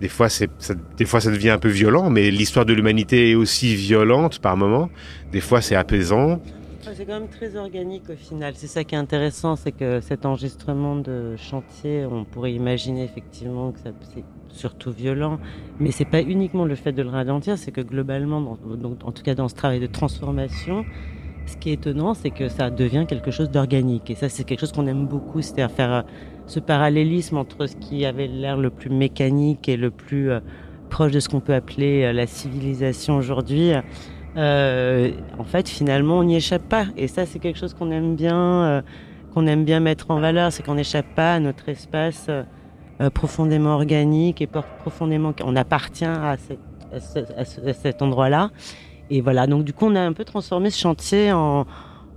des 0.00 0.08
fois, 0.08 0.28
ça, 0.28 0.44
des 0.96 1.04
fois, 1.04 1.20
ça 1.20 1.30
devient 1.30 1.50
un 1.50 1.58
peu 1.58 1.68
violent, 1.68 2.10
mais 2.10 2.30
l'histoire 2.30 2.66
de 2.66 2.72
l'humanité 2.72 3.30
est 3.30 3.34
aussi 3.34 3.74
violente 3.74 4.40
par 4.40 4.56
moments. 4.56 4.90
Des 5.32 5.40
fois, 5.40 5.62
c'est 5.62 5.76
apaisant. 5.76 6.40
C'est 6.82 7.04
quand 7.04 7.18
même 7.18 7.28
très 7.28 7.56
organique 7.56 8.08
au 8.10 8.14
final. 8.14 8.54
C'est 8.56 8.68
ça 8.68 8.84
qui 8.84 8.94
est 8.94 8.98
intéressant, 8.98 9.56
c'est 9.56 9.72
que 9.72 10.00
cet 10.00 10.24
enregistrement 10.24 10.96
de 10.96 11.34
chantier, 11.36 12.06
on 12.06 12.24
pourrait 12.24 12.52
imaginer 12.52 13.04
effectivement 13.04 13.72
que 13.72 13.78
c'est 13.82 14.24
surtout 14.50 14.92
violent, 14.92 15.38
mais 15.80 15.90
c'est 15.90 16.04
pas 16.04 16.22
uniquement 16.22 16.64
le 16.64 16.76
fait 16.76 16.92
de 16.92 17.02
le 17.02 17.10
ralentir, 17.10 17.58
c'est 17.58 17.72
que 17.72 17.80
globalement, 17.80 18.56
donc, 18.64 18.98
en 19.04 19.12
tout 19.12 19.22
cas 19.22 19.34
dans 19.34 19.48
ce 19.48 19.54
travail 19.54 19.80
de 19.80 19.86
transformation, 19.86 20.84
ce 21.46 21.56
qui 21.56 21.70
est 21.70 21.74
étonnant, 21.74 22.14
c'est 22.14 22.30
que 22.30 22.48
ça 22.48 22.70
devient 22.70 23.06
quelque 23.08 23.30
chose 23.30 23.50
d'organique. 23.50 24.10
Et 24.10 24.14
ça, 24.14 24.28
c'est 24.28 24.44
quelque 24.44 24.60
chose 24.60 24.72
qu'on 24.72 24.86
aime 24.86 25.06
beaucoup, 25.06 25.42
c'est-à-dire 25.42 25.70
faire 25.70 26.04
ce 26.46 26.60
parallélisme 26.60 27.36
entre 27.36 27.66
ce 27.66 27.76
qui 27.76 28.04
avait 28.04 28.26
l'air 28.26 28.56
le 28.56 28.70
plus 28.70 28.90
mécanique 28.90 29.68
et 29.68 29.76
le 29.76 29.90
plus 29.90 30.30
euh, 30.30 30.40
proche 30.90 31.12
de 31.12 31.20
ce 31.20 31.28
qu'on 31.28 31.40
peut 31.40 31.54
appeler 31.54 32.04
euh, 32.04 32.12
la 32.12 32.26
civilisation 32.26 33.16
aujourd'hui. 33.16 33.72
Euh, 34.36 35.12
en 35.38 35.44
fait, 35.44 35.68
finalement, 35.68 36.18
on 36.18 36.24
n'y 36.24 36.36
échappe 36.36 36.68
pas. 36.68 36.86
Et 36.96 37.08
ça, 37.08 37.26
c'est 37.26 37.38
quelque 37.38 37.58
chose 37.58 37.74
qu'on 37.74 37.90
aime 37.90 38.16
bien, 38.16 38.64
euh, 38.64 38.82
qu'on 39.32 39.46
aime 39.46 39.64
bien 39.64 39.80
mettre 39.80 40.10
en 40.10 40.20
valeur, 40.20 40.52
c'est 40.52 40.62
qu'on 40.62 40.74
n'échappe 40.74 41.14
pas 41.14 41.34
à 41.34 41.40
notre 41.40 41.68
espace 41.68 42.26
euh, 42.28 43.10
profondément 43.10 43.74
organique 43.74 44.42
et 44.42 44.46
profondément, 44.46 45.32
on 45.42 45.56
appartient 45.56 46.04
à, 46.04 46.36
à 46.92 47.44
cet 47.74 48.02
endroit-là. 48.02 48.50
Et 49.10 49.20
voilà. 49.20 49.46
Donc, 49.46 49.64
du 49.64 49.72
coup, 49.72 49.86
on 49.86 49.94
a 49.94 50.00
un 50.00 50.12
peu 50.12 50.24
transformé 50.24 50.70
ce 50.70 50.78
chantier 50.78 51.32
en 51.32 51.66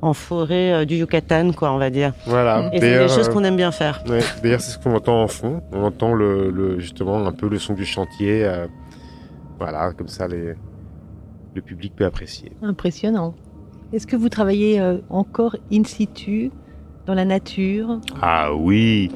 en 0.02 0.14
forêt 0.14 0.72
euh, 0.74 0.86
du 0.86 0.96
Yucatan, 0.96 1.52
quoi, 1.52 1.72
on 1.72 1.78
va 1.78 1.90
dire. 1.90 2.14
Voilà. 2.26 2.70
Et 2.74 2.80
c'est 2.80 3.00
des 3.00 3.08
choses 3.08 3.30
qu'on 3.30 3.44
aime 3.44 3.58
bien 3.58 3.72
faire. 3.72 4.04
Ouais, 4.08 4.22
D'ailleurs, 4.42 4.62
c'est 4.62 4.72
ce 4.72 4.80
qu'on 4.80 4.96
entend 4.96 5.22
en 5.22 5.28
fond. 5.28 5.62
On 5.72 5.84
entend 5.84 6.14
le, 6.14 6.50
le, 6.52 6.80
justement 6.80 7.26
un 7.26 7.32
peu 7.32 7.50
le 7.50 7.60
son 7.60 7.74
du 7.74 7.86
chantier. 7.86 8.46
Euh, 8.46 8.68
voilà, 9.58 9.92
comme 9.92 10.08
ça, 10.08 10.28
les, 10.28 10.54
le 11.54 11.62
public 11.62 11.94
peut 11.96 12.06
apprécier. 12.06 12.52
Impressionnant. 12.62 13.36
Est-ce 13.92 14.08
que 14.08 14.16
vous 14.16 14.30
travaillez 14.30 14.80
euh, 14.80 14.98
encore 15.10 15.56
in 15.72 15.84
situ, 15.84 16.52
dans 17.06 17.14
la 17.14 17.26
nature? 17.26 18.00
Ah 18.22 18.54
oui 18.54 19.12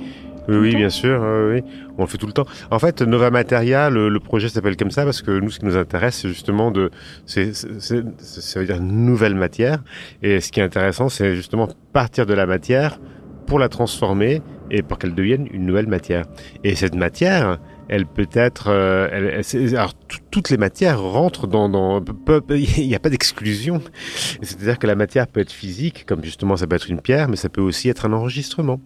oui, 0.48 0.58
oui, 0.58 0.76
bien 0.76 0.90
sûr, 0.90 1.22
oui, 1.52 1.62
on 1.98 2.02
le 2.02 2.08
fait 2.08 2.18
tout 2.18 2.28
le 2.28 2.34
temps. 2.34 2.46
En 2.72 2.80
fait, 2.80 3.02
Nova 3.02 3.32
Materia, 3.32 3.90
le, 3.90 4.10
le 4.10 4.20
projet 4.20 4.50
s'appelle 4.50 4.76
comme 4.76 4.92
ça 4.92 5.06
parce 5.06 5.22
que 5.22 5.32
nous, 5.32 5.50
ce 5.50 5.60
qui 5.60 5.66
nous 5.66 5.78
intéresse, 5.78 6.20
c'est 6.22 6.28
justement 6.28 6.72
de, 6.72 6.92
c'est, 7.26 7.54
ça 7.54 8.60
veut 8.60 8.66
dire 8.66 8.82
nouvelle 8.82 9.36
matière. 9.36 9.84
Et 10.22 10.40
ce 10.40 10.52
qui 10.52 10.60
est 10.60 10.64
intéressant, 10.64 11.10
c'est 11.10 11.36
justement 11.36 11.68
partir 11.94 12.26
de 12.26 12.34
la 12.34 12.46
matière 12.46 13.00
pour 13.46 13.60
la 13.60 13.70
transformer 13.70 14.42
et 14.72 14.82
pour 14.82 14.98
qu'elle 14.98 15.14
devienne 15.14 15.48
une 15.52 15.66
nouvelle 15.66 15.88
matière. 15.88 16.26
Et 16.64 16.76
cette 16.76 16.96
matière, 16.96 17.60
elle 17.90 18.06
peut 18.06 18.30
être, 18.34 18.68
euh, 18.70 19.08
elle, 19.12 19.44
elle, 19.54 19.76
alors 19.76 19.94
toutes 20.34 20.50
les 20.50 20.58
matières 20.58 21.00
rentrent 21.00 21.46
dans, 21.46 21.70
dans 21.70 22.04
il 22.50 22.88
n'y 22.88 22.96
a 22.96 23.00
pas 23.00 23.12
d'exclusion. 23.12 23.84
C'est-à-dire 24.42 24.80
que 24.80 24.88
la 24.88 24.96
matière 24.96 25.28
peut 25.28 25.42
être 25.42 25.52
physique, 25.52 26.08
comme 26.08 26.24
justement 26.24 26.58
ça 26.58 26.66
peut 26.66 26.76
être 26.76 26.90
une 26.90 27.02
pierre, 27.02 27.30
mais 27.30 27.36
ça 27.36 27.50
peut 27.50 27.62
aussi 27.62 27.88
être 27.88 28.06
un 28.08 28.14
enregistrement. 28.14 28.82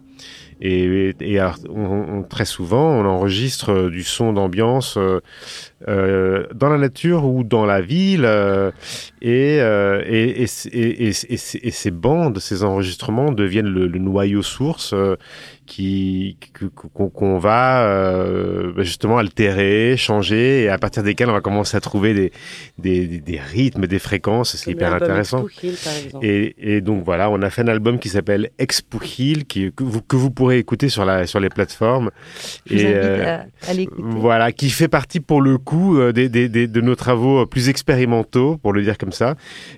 Et, 0.60 1.14
et 1.20 1.38
alors, 1.38 1.56
on, 1.70 2.18
on, 2.18 2.22
très 2.22 2.44
souvent, 2.44 2.90
on 2.90 3.06
enregistre 3.06 3.88
du 3.88 4.02
son 4.02 4.32
d'ambiance 4.32 4.96
euh, 4.98 5.20
euh, 5.86 6.46
dans 6.52 6.68
la 6.68 6.78
nature 6.78 7.24
ou 7.24 7.44
dans 7.44 7.64
la 7.64 7.80
ville. 7.80 8.24
Euh, 8.24 8.72
et, 9.22 9.58
euh, 9.60 10.02
et, 10.06 10.42
et, 10.42 11.12
ces 11.12 11.90
bandes, 11.92 12.40
ces 12.40 12.64
enregistrements 12.64 13.30
deviennent 13.30 13.68
le, 13.68 13.86
le 13.86 13.98
noyau 13.98 14.42
source 14.42 14.92
euh, 14.92 15.16
qui 15.66 16.36
qu'on 16.94 17.10
qu 17.10 17.40
va 17.40 17.84
euh, 17.84 18.72
justement 18.82 19.18
altérer, 19.18 19.96
changer, 19.96 20.62
et 20.62 20.68
à 20.68 20.78
partir 20.78 21.02
desquels 21.02 21.30
commencer 21.40 21.76
à 21.76 21.80
trouver 21.80 22.14
des, 22.14 22.32
des, 22.78 23.06
des, 23.06 23.20
des 23.20 23.40
rythmes, 23.40 23.86
des 23.86 23.98
fréquences. 23.98 24.56
C'est 24.56 24.70
hyper 24.70 24.94
intéressant. 24.94 25.46
Hill, 25.62 25.74
et, 26.22 26.54
et, 26.58 26.80
donc 26.80 27.04
voilà, 27.04 27.30
on 27.30 27.40
a 27.42 27.50
fait 27.50 27.62
un 27.62 27.68
album 27.68 27.98
qui 27.98 28.08
s'appelle 28.08 28.50
Expuhil, 28.58 29.46
qui 29.46 29.72
que 29.72 29.84
vous, 29.84 30.00
que 30.00 30.16
vous 30.16 30.30
pourrez 30.30 30.58
écouter 30.58 30.88
sur 30.88 31.04
la 31.04 31.26
sur 31.26 31.40
les 31.40 31.48
plateformes. 31.48 32.10
Je 32.66 32.76
et 32.76 32.96
à, 32.96 33.40
à 33.40 33.72
voilà, 33.98 34.52
qui 34.52 34.70
fait 34.70 34.88
partie 34.88 35.20
pour 35.20 35.40
le 35.40 35.58
coup 35.58 35.98
euh, 35.98 36.12
des, 36.12 36.28
des, 36.28 36.48
de 36.48 36.80
nos 36.80 36.94
travaux 36.94 37.46
plus 37.46 37.68
expérimentaux, 37.68 38.56
pour 38.56 38.72
le 38.72 38.82
dire 38.82 38.98
comme 38.98 39.12
ça. 39.12 39.34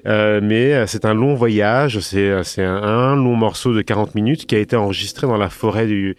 Euh, 0.06 0.40
mais 0.42 0.86
c'est 0.86 1.04
un 1.04 1.14
long 1.14 1.34
voyage, 1.34 2.00
c'est 2.00 2.42
c'est 2.44 2.64
un, 2.64 2.82
un 2.82 3.16
long 3.16 3.36
morceau 3.36 3.74
de 3.74 3.82
40 3.82 4.14
minutes 4.14 4.46
qui 4.46 4.54
a 4.54 4.58
été 4.58 4.76
enregistré 4.76 5.26
dans 5.26 5.36
la 5.36 5.48
forêt 5.48 5.86
du, 5.86 6.16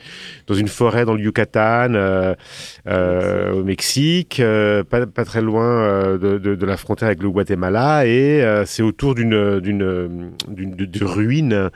dans 0.48 0.56
une 0.56 0.68
forêt 0.68 1.06
dans 1.06 1.14
le 1.14 1.22
Yucatan, 1.22 1.94
euh, 1.94 2.36
euh, 2.88 3.54
au 3.54 3.64
Mexique, 3.64 4.40
euh, 4.40 4.84
pas, 4.84 5.06
pas, 5.06 5.26
très 5.32 5.42
loin 5.42 6.18
de, 6.18 6.38
de, 6.38 6.66
la 6.66 6.76
frontière 6.76 7.08
avec 7.08 7.24
le 7.24 7.30
Guatemala, 7.30 8.06
et 8.06 8.44
c'est 8.66 8.84
autour 8.84 9.16
d'une 9.16 9.34
ruine 11.02 11.70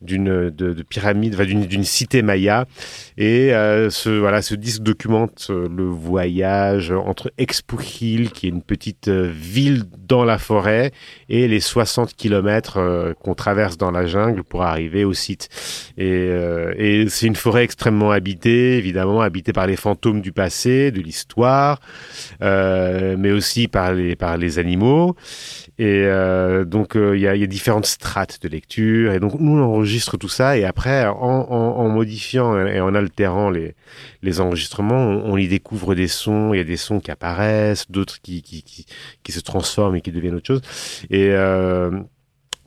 d'une 0.00 0.50
de, 0.50 0.82
pyramide, 0.82 1.34
d'une 1.40 1.84
cité 1.84 2.22
maya. 2.22 2.66
Et 3.16 3.52
euh, 3.52 3.90
ce 3.90 4.10
voilà, 4.10 4.42
ce 4.42 4.54
disque 4.54 4.82
documente 4.82 5.48
euh, 5.50 5.68
le 5.68 5.84
voyage 5.84 6.92
entre 6.92 7.32
Expujil, 7.38 8.30
qui 8.30 8.46
est 8.46 8.50
une 8.50 8.62
petite 8.62 9.08
euh, 9.08 9.30
ville 9.32 9.84
dans 10.06 10.24
la 10.24 10.38
forêt, 10.38 10.92
et 11.28 11.48
les 11.48 11.60
60 11.60 12.14
kilomètres 12.14 13.14
qu'on 13.20 13.34
traverse 13.34 13.76
dans 13.76 13.90
la 13.90 14.06
jungle 14.06 14.42
pour 14.42 14.62
arriver 14.62 15.04
au 15.04 15.12
site. 15.12 15.48
Et, 15.98 16.30
et 16.78 17.08
c'est 17.08 17.26
une 17.26 17.36
forêt 17.36 17.64
extrêmement 17.64 18.10
habitée, 18.10 18.78
évidemment 18.78 19.20
habitée 19.20 19.52
par 19.52 19.66
les 19.66 19.76
fantômes 19.76 20.22
du 20.22 20.32
passé, 20.32 20.90
de 20.90 21.00
l'histoire, 21.00 21.80
mais 22.40 23.32
aussi 23.32 23.68
par 23.68 23.92
les 23.92 24.16
par 24.16 24.38
les 24.38 24.58
animaux. 24.58 25.14
Et 25.78 26.02
euh, 26.06 26.64
donc, 26.64 26.96
euh, 26.96 27.16
il 27.16 27.20
y, 27.20 27.28
a, 27.28 27.36
y, 27.36 27.44
a, 27.44 27.46
différentes 27.46 27.86
strates 27.86 28.42
de 28.42 28.48
lecture. 28.48 29.12
Et 29.12 29.20
donc, 29.20 29.34
nous, 29.38 29.58
on 29.58 29.62
enregistre 29.62 30.16
tout 30.16 30.28
ça. 30.28 30.58
Et 30.58 30.64
après, 30.64 31.06
en, 31.06 31.14
en, 31.14 31.78
en 31.78 31.88
modifiant 31.88 32.58
et 32.66 32.80
en 32.80 32.94
altérant 32.96 33.48
les, 33.50 33.76
les 34.22 34.40
enregistrements, 34.40 34.96
on, 34.96 35.36
y 35.36 35.46
découvre 35.46 35.94
des 35.94 36.08
sons. 36.08 36.52
Il 36.52 36.56
y 36.56 36.60
a 36.60 36.64
des 36.64 36.76
sons 36.76 36.98
qui 36.98 37.12
apparaissent, 37.12 37.88
d'autres 37.90 38.20
qui, 38.20 38.42
qui, 38.42 38.62
qui, 38.64 38.86
qui, 39.22 39.32
se 39.32 39.40
transforment 39.40 39.96
et 39.96 40.00
qui 40.00 40.10
deviennent 40.10 40.34
autre 40.34 40.48
chose. 40.48 40.62
Et 41.10 41.30
euh, 41.30 41.90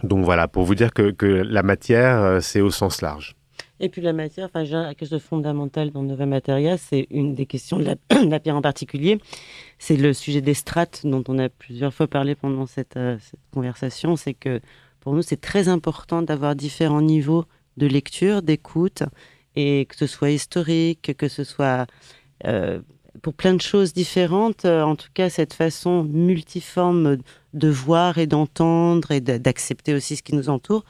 donc, 0.03 0.23
voilà, 0.23 0.47
pour 0.47 0.63
vous 0.63 0.75
dire 0.75 0.93
que, 0.93 1.11
que 1.11 1.25
la 1.25 1.63
matière, 1.63 2.21
euh, 2.21 2.39
c'est 2.39 2.61
au 2.61 2.71
sens 2.71 3.01
large. 3.01 3.35
Et 3.83 3.89
puis 3.89 4.01
la 4.01 4.13
matière, 4.13 4.45
enfin, 4.45 4.63
quelque 4.63 5.09
chose 5.09 5.23
de 5.31 5.89
dans 5.89 6.03
Nova 6.03 6.25
Materia, 6.27 6.77
c'est 6.77 7.07
une 7.09 7.33
des 7.33 7.47
questions 7.47 7.79
de 7.79 7.95
la, 8.29 8.39
pierre 8.39 8.55
en 8.55 8.61
particulier 8.61 9.17
c'est 9.79 9.97
le 9.97 10.13
sujet 10.13 10.41
des 10.41 10.53
strates 10.53 11.01
dont 11.07 11.23
on 11.27 11.39
a 11.39 11.49
plusieurs 11.49 11.91
fois 11.91 12.07
parlé 12.07 12.35
pendant 12.35 12.67
cette, 12.67 12.97
euh, 12.97 13.17
conversation. 13.51 14.15
C'est 14.15 14.35
que 14.35 14.61
pour 14.99 15.15
nous, 15.15 15.23
c'est 15.23 15.41
très 15.41 15.67
important 15.67 16.21
d'avoir 16.21 16.55
différents 16.55 17.01
niveaux 17.01 17.45
de 17.77 17.87
lecture, 17.87 18.43
d'écoute, 18.43 19.01
et 19.55 19.87
que 19.89 19.95
ce 19.95 20.05
soit 20.05 20.29
historique, 20.29 21.17
que 21.17 21.27
ce 21.27 21.43
soit 21.43 21.87
euh, 22.45 22.79
pour 23.23 23.33
plein 23.33 23.55
de 23.55 23.61
choses 23.61 23.91
différentes. 23.91 24.65
Euh, 24.65 24.83
en 24.83 24.95
tout 24.95 25.09
cas, 25.15 25.31
cette 25.31 25.55
façon 25.55 26.03
multiforme 26.03 27.17
de 27.55 27.69
voir 27.69 28.19
et 28.19 28.27
d'entendre 28.27 29.09
et 29.09 29.19
d'accepter 29.19 29.95
aussi 29.95 30.15
ce 30.15 30.21
qui 30.21 30.35
nous 30.35 30.49
entoure, 30.49 30.85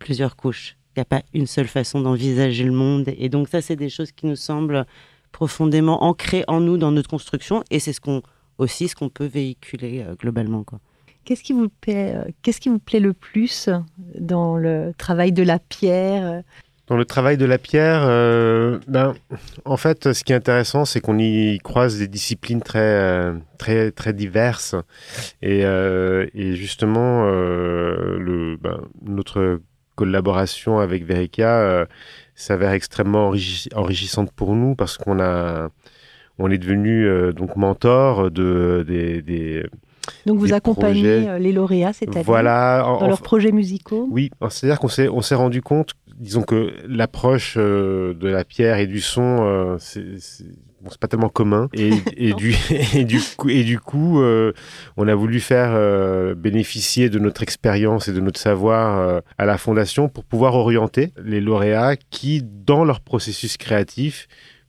plusieurs 0.00 0.34
couches. 0.34 0.76
Il 0.96 1.00
n'y 1.00 1.02
a 1.02 1.06
pas 1.06 1.22
une 1.32 1.46
seule 1.46 1.66
façon 1.66 2.00
d'envisager 2.00 2.64
le 2.64 2.72
monde. 2.72 3.12
Et 3.18 3.28
donc 3.28 3.48
ça, 3.48 3.60
c'est 3.60 3.76
des 3.76 3.88
choses 3.88 4.12
qui 4.12 4.26
nous 4.26 4.36
semblent 4.36 4.86
profondément 5.34 6.04
ancré 6.04 6.44
en 6.46 6.60
nous 6.60 6.78
dans 6.78 6.92
notre 6.92 7.10
construction 7.10 7.64
et 7.70 7.80
c'est 7.80 7.92
ce 7.92 8.00
qu'on 8.00 8.22
aussi 8.56 8.86
ce 8.86 8.94
qu'on 8.94 9.08
peut 9.08 9.26
véhiculer 9.26 10.04
euh, 10.06 10.14
globalement 10.14 10.62
quoi. 10.62 10.78
Qu'est-ce 11.24 11.42
qui 11.42 11.52
vous 11.52 11.68
plaît 11.68 12.14
euh, 12.14 12.30
qu'est-ce 12.42 12.60
qui 12.60 12.68
vous 12.68 12.78
plaît 12.78 13.00
le 13.00 13.12
plus 13.12 13.68
dans 14.16 14.56
le 14.56 14.92
travail 14.96 15.32
de 15.32 15.42
la 15.42 15.58
pierre? 15.58 16.42
Dans 16.86 16.96
le 16.96 17.04
travail 17.06 17.36
de 17.36 17.46
la 17.46 17.56
pierre, 17.56 18.02
euh, 18.04 18.78
ben, 18.86 19.14
en 19.64 19.78
fait, 19.78 20.12
ce 20.12 20.22
qui 20.22 20.34
est 20.34 20.36
intéressant, 20.36 20.84
c'est 20.84 21.00
qu'on 21.00 21.18
y 21.18 21.58
croise 21.64 21.98
des 21.98 22.08
disciplines 22.08 22.60
très, 22.60 23.32
très, 23.56 23.90
très 23.90 24.12
diverses. 24.12 24.74
Et, 25.40 25.60
et 25.60 26.54
justement, 26.56 27.24
le, 27.24 28.58
ben, 28.60 28.82
notre 29.00 29.60
collaboration 29.94 30.78
avec 30.78 31.04
Verica 31.04 31.86
s'avère 32.34 32.72
extrêmement 32.72 33.32
enrichissante 33.74 34.32
pour 34.32 34.54
nous 34.54 34.74
parce 34.74 34.98
qu'on 34.98 35.20
a, 35.20 35.70
on 36.38 36.50
est 36.50 36.58
devenu 36.58 37.06
euh, 37.06 37.32
donc 37.32 37.56
mentor 37.56 38.30
de 38.30 38.84
des, 38.86 39.22
des 39.22 39.64
donc 40.26 40.38
vous 40.38 40.52
accompagnez 40.52 41.28
euh, 41.28 41.38
les 41.38 41.52
lauréats, 41.52 41.94
c'est-à-dire 41.94 42.24
voilà, 42.24 42.82
dans 43.00 43.06
leurs 43.06 43.22
projets 43.22 43.52
musicaux? 43.52 44.06
Oui, 44.10 44.30
c'est-à-dire 44.50 44.78
qu'on 44.78 44.88
s'est 44.88 45.08
on 45.08 45.22
s'est 45.22 45.34
rendu 45.34 45.62
compte, 45.62 45.94
disons 46.18 46.42
que 46.42 46.74
l'approche 46.86 47.54
euh, 47.56 48.12
de 48.12 48.28
la 48.28 48.44
pierre 48.44 48.78
et 48.78 48.86
du 48.86 49.00
son, 49.00 49.76
c'est 49.78 50.18
bon, 50.84 50.90
c'est 50.90 51.00
pas 51.00 51.08
tellement 51.08 51.28
commun 51.28 51.68
et, 51.72 51.90
et 52.16 52.34
du 52.34 52.54
et 52.94 53.04
du 53.04 53.20
coup 53.36 53.48
et 53.48 53.64
du 53.64 53.80
coup 53.80 54.20
euh, 54.20 54.52
on 54.96 55.08
a 55.08 55.14
voulu 55.14 55.40
faire 55.40 55.70
euh, 55.72 56.34
bénéficier 56.34 57.08
de 57.08 57.18
notre 57.18 57.42
expérience 57.42 58.08
et 58.08 58.12
de 58.12 58.20
notre 58.20 58.38
savoir 58.38 58.98
euh, 58.98 59.20
à 59.38 59.46
la 59.46 59.58
fondation 59.58 60.08
pour 60.08 60.24
pouvoir 60.24 60.54
orienter 60.54 61.12
les 61.24 61.40
lauréats 61.40 61.96
qui 61.96 62.42
dans 62.42 62.84
leur 62.84 63.00
processus 63.00 63.56
créatif 63.56 64.28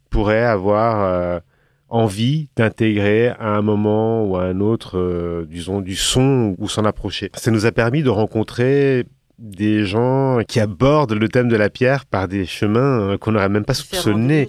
pourraient 0.09 0.45
avoir 0.45 1.41
envie 1.89 2.47
d'intégrer 2.55 3.29
à 3.29 3.49
un 3.49 3.61
moment 3.61 4.23
ou 4.23 4.37
à 4.37 4.43
un 4.43 4.61
autre 4.61 5.45
disons 5.49 5.81
du 5.81 5.97
son 5.97 6.55
ou 6.57 6.69
s'en 6.69 6.85
approcher. 6.85 7.31
Ça 7.33 7.51
nous 7.51 7.65
a 7.65 7.73
permis 7.73 8.01
de 8.01 8.09
rencontrer 8.09 9.05
des 9.39 9.83
gens 9.83 10.39
qui 10.47 10.61
abordent 10.61 11.13
le 11.13 11.27
thème 11.27 11.49
de 11.49 11.57
la 11.57 11.69
pierre 11.69 12.05
par 12.05 12.29
des 12.29 12.45
chemins 12.45 13.17
qu'on 13.17 13.33
n'aurait 13.33 13.49
même 13.49 13.65
pas 13.65 13.73
soupçonnés. 13.73 14.47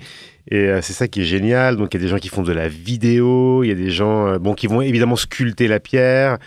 Et 0.51 0.69
euh, 0.69 0.81
c'est 0.83 0.93
ça 0.93 1.09
qui 1.09 1.23
est 1.23 1.25
génial. 1.25 1.77
Donc 1.77 1.93
il 1.93 2.01
y 2.01 2.01
a 2.01 2.05
des 2.05 2.09
gens 2.09 2.19
qui 2.19 2.29
font 2.29 2.43
de 2.43 2.53
la 2.53 2.69
vidéo, 2.69 3.63
il 3.65 3.69
y 3.69 3.73
a 3.73 3.75
des 3.75 3.91
gens 3.91 4.27
euh, 4.29 4.39
bon, 4.39 4.55
qui 4.55 4.67
vont 4.67 4.81
évidemment 4.81 5.17
sculpter 5.17 5.69
la 5.69 5.81
pierre. 5.81 6.39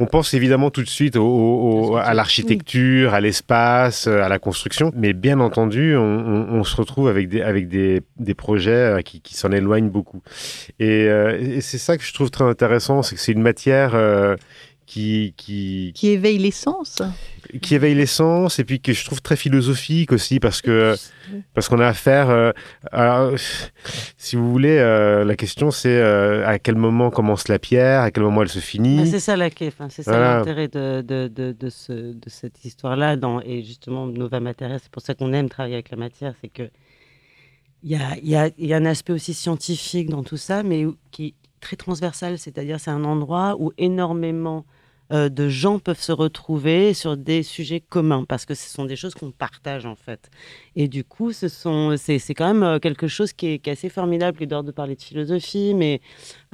On 0.00 0.06
pense 0.06 0.32
évidemment 0.32 0.70
tout 0.70 0.82
de 0.82 0.88
suite 0.88 1.16
au, 1.16 1.96
à 1.96 2.14
l'architecture, 2.14 3.14
à 3.14 3.20
l'espace, 3.20 4.06
euh, 4.06 4.22
à 4.22 4.28
la 4.28 4.38
construction, 4.38 4.92
mais 4.94 5.12
bien 5.12 5.40
entendu, 5.40 5.96
on, 5.96 6.00
on, 6.00 6.60
on 6.60 6.62
se 6.64 6.76
retrouve 6.76 7.08
avec 7.08 7.28
des, 7.28 7.42
avec 7.42 7.68
des, 7.68 8.02
des 8.16 8.34
projets 8.34 9.02
qui, 9.04 9.20
qui 9.20 9.34
s'en 9.34 9.50
éloignent 9.50 9.90
beaucoup. 9.90 10.22
Et, 10.78 11.06
et 11.06 11.60
c'est 11.60 11.78
ça 11.78 11.96
que 11.98 12.04
je 12.04 12.14
trouve 12.14 12.30
très 12.30 12.44
intéressant, 12.44 13.02
c'est 13.02 13.16
que 13.16 13.20
c'est 13.20 13.32
une 13.32 13.42
matière 13.42 13.96
qui, 14.88 15.34
qui... 15.36 15.92
qui 15.94 16.08
éveille 16.08 16.38
l'essence 16.38 17.02
qui 17.60 17.74
éveille 17.74 17.94
l'essence 17.94 18.58
et 18.58 18.64
puis 18.64 18.80
que 18.80 18.94
je 18.94 19.04
trouve 19.04 19.20
très 19.20 19.36
philosophique 19.36 20.12
aussi 20.12 20.40
parce 20.40 20.62
que 20.62 20.96
parce 21.52 21.68
qu'on 21.68 21.78
a 21.78 21.86
affaire 21.86 22.30
euh, 22.30 22.52
à, 22.90 23.28
si 24.16 24.36
vous 24.36 24.50
voulez 24.50 24.78
euh, 24.78 25.24
la 25.24 25.36
question 25.36 25.70
c'est 25.70 25.90
euh, 25.90 26.46
à 26.46 26.58
quel 26.58 26.76
moment 26.76 27.10
commence 27.10 27.48
la 27.48 27.58
pierre 27.58 28.00
à 28.00 28.10
quel 28.10 28.22
moment 28.22 28.40
elle 28.42 28.48
se 28.48 28.60
finit. 28.60 29.06
C'est 29.06 29.20
ça 29.20 29.36
la 29.36 29.50
enfin, 29.62 29.88
c'est 29.90 30.02
ça 30.02 30.18
l'intérêt 30.18 30.68
de, 30.68 31.02
de, 31.02 31.28
de, 31.28 31.52
de, 31.52 31.68
ce, 31.68 31.92
de 31.92 32.28
cette 32.30 32.64
histoire 32.64 32.96
là 32.96 33.16
dans 33.16 33.42
et 33.42 33.62
justement 33.62 34.06
Nova 34.06 34.40
Materia 34.40 34.78
c'est 34.78 34.90
pour 34.90 35.02
ça 35.02 35.12
qu'on 35.12 35.34
aime 35.34 35.50
travailler 35.50 35.74
avec 35.74 35.90
la 35.90 35.98
matière 35.98 36.32
c'est 36.40 36.48
que 36.48 36.70
il 37.82 37.90
y 37.90 37.94
a, 37.94 38.16
y, 38.22 38.34
a, 38.34 38.50
y 38.58 38.72
a 38.72 38.76
un 38.78 38.86
aspect 38.86 39.12
aussi 39.12 39.34
scientifique 39.34 40.08
dans 40.08 40.24
tout 40.24 40.38
ça 40.38 40.62
mais 40.62 40.86
qui 41.10 41.26
est 41.26 41.34
très 41.60 41.76
transversal 41.76 42.38
c'est-à-dire 42.38 42.80
c'est 42.80 42.90
un 42.90 43.04
endroit 43.04 43.54
où 43.58 43.72
énormément 43.76 44.64
euh, 45.12 45.28
de 45.28 45.48
gens 45.48 45.78
peuvent 45.78 46.00
se 46.00 46.12
retrouver 46.12 46.92
sur 46.94 47.16
des 47.16 47.42
sujets 47.42 47.80
communs 47.80 48.24
parce 48.24 48.44
que 48.44 48.54
ce 48.54 48.68
sont 48.68 48.84
des 48.84 48.96
choses 48.96 49.14
qu'on 49.14 49.30
partage 49.30 49.86
en 49.86 49.94
fait. 49.94 50.30
Et 50.76 50.86
du 50.88 51.02
coup, 51.04 51.32
ce 51.32 51.48
sont, 51.48 51.96
c'est, 51.96 52.18
quand 52.34 52.46
même 52.46 52.62
euh, 52.62 52.78
quelque 52.78 53.08
chose 53.08 53.32
qui 53.32 53.46
est, 53.46 53.68
assez 53.68 53.88
formidable, 53.88 54.46
d'ordre 54.46 54.68
de 54.68 54.72
parler 54.72 54.96
de 54.96 55.02
philosophie, 55.02 55.74
mais 55.74 56.00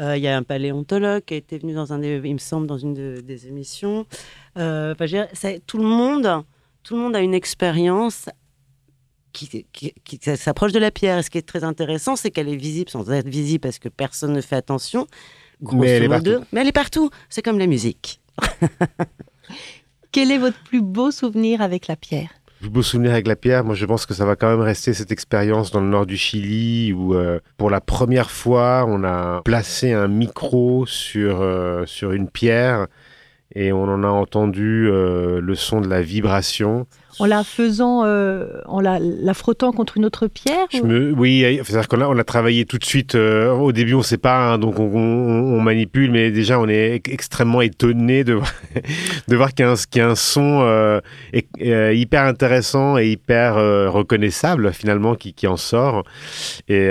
euh, 0.01 0.17
il 0.17 0.23
y 0.23 0.29
a 0.29 0.37
un 0.37 0.43
paléontologue 0.43 1.25
qui 1.25 1.35
été 1.35 1.59
venu 1.59 1.75
dans 1.75 1.93
un 1.93 1.99
des, 1.99 2.21
il 2.25 2.33
me 2.33 2.39
semble, 2.39 2.67
dans 2.67 2.79
une 2.79 2.95
des 2.95 3.47
émissions. 3.49 4.07
Euh, 4.57 4.95
tout 5.67 5.79
le 5.79 5.85
monde, 5.85 6.45
tout 6.83 6.95
le 6.95 7.01
monde 7.01 7.17
a 7.17 7.21
une 7.21 7.35
expérience 7.35 8.29
qui, 9.33 9.67
qui, 9.73 10.19
s'approche 10.37 10.73
de 10.73 10.79
la 10.79 10.91
pierre. 10.91 11.19
Et 11.19 11.23
ce 11.23 11.31
qui 11.31 11.39
est 11.39 11.43
très 11.43 11.65
intéressant, 11.65 12.17
c'est 12.17 12.31
qu'elle 12.31 12.49
est 12.49 12.57
visible 12.57 12.89
sans 12.89 13.11
être 13.11 13.29
visible 13.29 13.61
parce 13.61 13.79
que 13.79 13.89
personne 13.89 14.33
ne 14.33 14.41
fait 14.41 14.57
attention. 14.57 15.07
mais 15.61 15.89
elle, 15.89 16.05
est 16.05 16.09
partout. 16.09 16.45
mais 16.53 16.61
elle 16.61 16.69
est 16.69 16.73
partout. 16.73 17.11
C'est 17.29 17.43
comme 17.43 17.59
la 17.59 17.67
musique. 17.67 18.21
Quel 20.13 20.31
est 20.31 20.39
votre 20.39 20.59
plus 20.65 20.81
beau 20.81 21.11
souvenir 21.11 21.61
avec 21.61 21.87
la 21.87 21.97
pierre? 21.97 22.31
Plus 22.61 22.71
beau 22.71 22.83
souvenir 22.83 23.13
avec 23.13 23.27
la 23.27 23.37
pierre, 23.37 23.65
moi 23.65 23.75
je 23.75 23.85
pense 23.85 24.07
que 24.07 24.15
ça 24.15 24.25
va 24.25 24.37
quand 24.37 24.49
même 24.49 24.61
rester 24.61 24.95
cette 24.95 25.13
expérience 25.13 25.71
dans 25.71 25.81
le 25.81 25.89
nord 25.89 26.07
du 26.07 26.17
Chili 26.17 26.93
où 26.93 27.15
euh, 27.15 27.41
pour 27.57 27.69
la 27.69 27.81
première 27.81 28.31
fois 28.31 28.87
on 28.89 29.05
a 29.05 29.43
placé 29.43 29.93
un 29.93 30.09
micro 30.09 30.87
sur, 30.87 31.43
euh, 31.43 31.85
sur 31.85 32.13
une 32.13 32.31
pierre 32.31 32.87
et 33.55 33.73
on 33.73 33.85
en 33.85 34.03
a 34.03 34.09
entendu 34.09 34.89
euh, 34.89 35.41
le 35.41 35.55
son 35.55 35.81
de 35.81 35.89
la 35.89 36.01
vibration 36.01 36.87
en 37.19 37.27
la 37.27 37.45
faisant, 37.45 38.05
euh, 38.05 38.47
en 38.67 38.81
la, 38.81 38.99
la, 38.99 39.35
frottant 39.35 39.73
contre 39.73 39.97
une 39.97 40.05
autre 40.05 40.27
pierre 40.27 40.67
Oui, 40.83 41.45
c'est-à-dire 41.65 41.89
qu'on 41.89 42.01
a, 42.01 42.09
on 42.09 42.19
a 42.19 42.25
travaillé 42.25 42.65
tout 42.65 42.79
de 42.79 42.85
suite. 42.85 43.15
Euh, 43.15 43.53
au 43.53 43.73
début, 43.73 43.95
on 43.95 43.99
ne 43.99 44.03
sait 44.03 44.19
pas, 44.19 44.53
hein, 44.53 44.59
donc 44.59 44.79
on, 44.79 44.85
on, 44.85 45.61
manipule, 45.61 46.11
mais 46.11 46.31
déjà, 46.31 46.59
on 46.59 46.69
est 46.69 47.09
extrêmement 47.09 47.63
étonné 47.63 48.25
de, 48.25 48.39
de 49.29 49.37
voir 49.37 49.53
qu'il 49.55 49.67
y, 49.67 49.87
qu 49.91 49.99
y, 49.99 50.01
a 50.01 50.09
un 50.09 50.15
son 50.15 50.63
euh, 50.63 51.01
hyper 51.95 52.25
intéressant 52.25 52.99
et 52.99 53.09
hyper 53.09 53.55
reconnaissable 53.93 54.73
finalement 54.73 55.15
qui, 55.15 55.33
qui, 55.35 55.47
en 55.47 55.57
sort. 55.57 56.05
Et, 56.69 56.91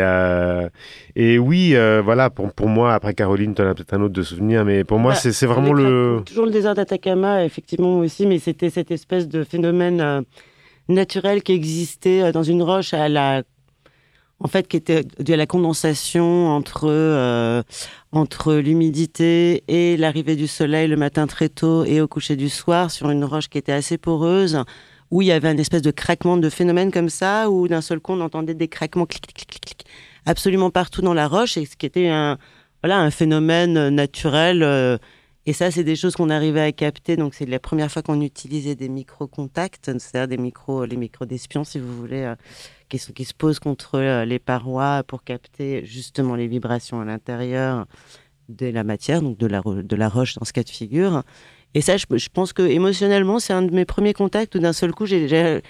et 1.15 1.37
oui, 1.37 1.75
voilà, 2.03 2.29
pour, 2.29 2.51
pour 2.53 2.67
moi, 2.67 2.93
après 2.93 3.13
Caroline, 3.13 3.53
tu 3.53 3.61
en 3.61 3.67
as 3.67 3.75
peut-être 3.75 3.93
un 3.93 4.01
autre 4.01 4.13
de 4.13 4.23
souvenir, 4.23 4.65
mais 4.65 4.83
pour 4.83 4.99
moi, 4.99 5.13
bah, 5.13 5.17
c'est 5.17 5.45
vraiment 5.45 5.73
le. 5.73 6.21
Toujours 6.25 6.45
le 6.45 6.51
désert 6.51 6.75
d'Atacama, 6.75 7.45
effectivement 7.45 7.99
aussi, 7.99 8.25
mais 8.25 8.39
c'était 8.39 8.69
cette 8.69 8.91
espèce 8.91 9.27
de 9.27 9.43
phénomène 9.43 10.01
euh, 10.01 10.21
naturel 10.87 11.43
qui 11.43 11.53
existait 11.53 12.23
euh, 12.23 12.31
dans 12.31 12.43
une 12.43 12.63
roche 12.63 12.93
à 12.93 13.09
la 13.09 13.43
en 14.39 14.47
fait, 14.47 14.67
qui 14.67 14.75
était 14.75 15.05
dû 15.19 15.33
à 15.33 15.37
la 15.37 15.45
condensation 15.45 16.49
entre 16.49 16.89
euh, 16.89 17.61
entre 18.11 18.55
l'humidité 18.55 19.63
et 19.67 19.95
l'arrivée 19.95 20.35
du 20.35 20.47
soleil 20.47 20.87
le 20.87 20.97
matin 20.97 21.27
très 21.27 21.47
tôt 21.47 21.85
et 21.85 22.01
au 22.01 22.07
coucher 22.07 22.35
du 22.35 22.49
soir 22.49 22.91
sur 22.91 23.09
une 23.09 23.23
roche 23.23 23.47
qui 23.47 23.57
était 23.57 23.71
assez 23.71 23.97
poreuse 23.97 24.61
où 25.11 25.21
il 25.21 25.27
y 25.27 25.31
avait 25.31 25.47
un 25.47 25.57
espèce 25.57 25.83
de 25.83 25.91
craquement 25.91 26.37
de 26.37 26.49
phénomène 26.49 26.91
comme 26.91 27.09
ça, 27.09 27.49
où 27.49 27.67
d'un 27.67 27.81
seul 27.81 27.99
coup 27.99 28.13
on 28.13 28.21
entendait 28.21 28.55
des 28.55 28.67
craquements 28.67 29.05
clic, 29.05 29.27
clic, 29.27 29.47
clic, 29.47 29.61
clic, 29.61 29.85
absolument 30.25 30.69
partout 30.69 31.01
dans 31.01 31.13
la 31.13 31.27
roche, 31.27 31.57
et 31.57 31.65
ce 31.65 31.75
qui 31.75 31.85
était 31.85 32.09
un, 32.09 32.37
voilà, 32.81 32.99
un 32.99 33.11
phénomène 33.11 33.89
naturel. 33.89 34.63
euh, 34.63 34.97
et 35.45 35.51
ça, 35.51 35.71
c'est 35.71 35.83
des 35.83 35.97
choses 35.97 36.15
qu'on 36.15 36.29
arrivait 36.29 36.61
à 36.61 36.71
capter. 36.71 37.17
Donc, 37.17 37.33
c'est 37.33 37.45
la 37.45 37.59
première 37.59 37.91
fois 37.91 38.01
qu'on 38.01 38.21
utilisait 38.21 38.75
des 38.75 38.87
micro-contacts, 38.87 39.85
c'est-à-dire 39.85 40.27
des 40.29 40.37
micros, 40.37 40.85
les 40.85 40.95
micros 40.95 41.25
d'espion, 41.25 41.65
si 41.65 41.79
vous 41.79 41.93
voulez, 41.97 42.21
euh, 42.23 42.35
qui, 42.87 43.25
se 43.25 43.33
posent 43.33 43.59
contre 43.59 43.95
euh, 43.95 44.23
les 44.25 44.39
parois 44.39 45.03
pour 45.05 45.23
capter 45.23 45.85
justement 45.85 46.35
les 46.35 46.47
vibrations 46.47 47.01
à 47.01 47.05
l'intérieur 47.05 47.87
de 48.49 48.67
la 48.67 48.83
matière, 48.83 49.21
donc 49.21 49.37
de 49.37 49.47
la, 49.47 50.09
roche 50.09 50.35
dans 50.35 50.45
ce 50.45 50.53
cas 50.53 50.63
de 50.63 50.69
figure. 50.69 51.23
Et 51.73 51.81
ça, 51.81 51.97
je, 51.97 52.05
pense 52.31 52.53
que 52.53 52.63
émotionnellement, 52.63 53.39
c'est 53.39 53.53
un 53.53 53.63
de 53.63 53.73
mes 53.73 53.85
premiers 53.85 54.13
contacts 54.13 54.55
où 54.55 54.59
d'un 54.59 54.73
seul 54.73 54.93
coup, 54.93 55.05
j'avais 55.05 55.61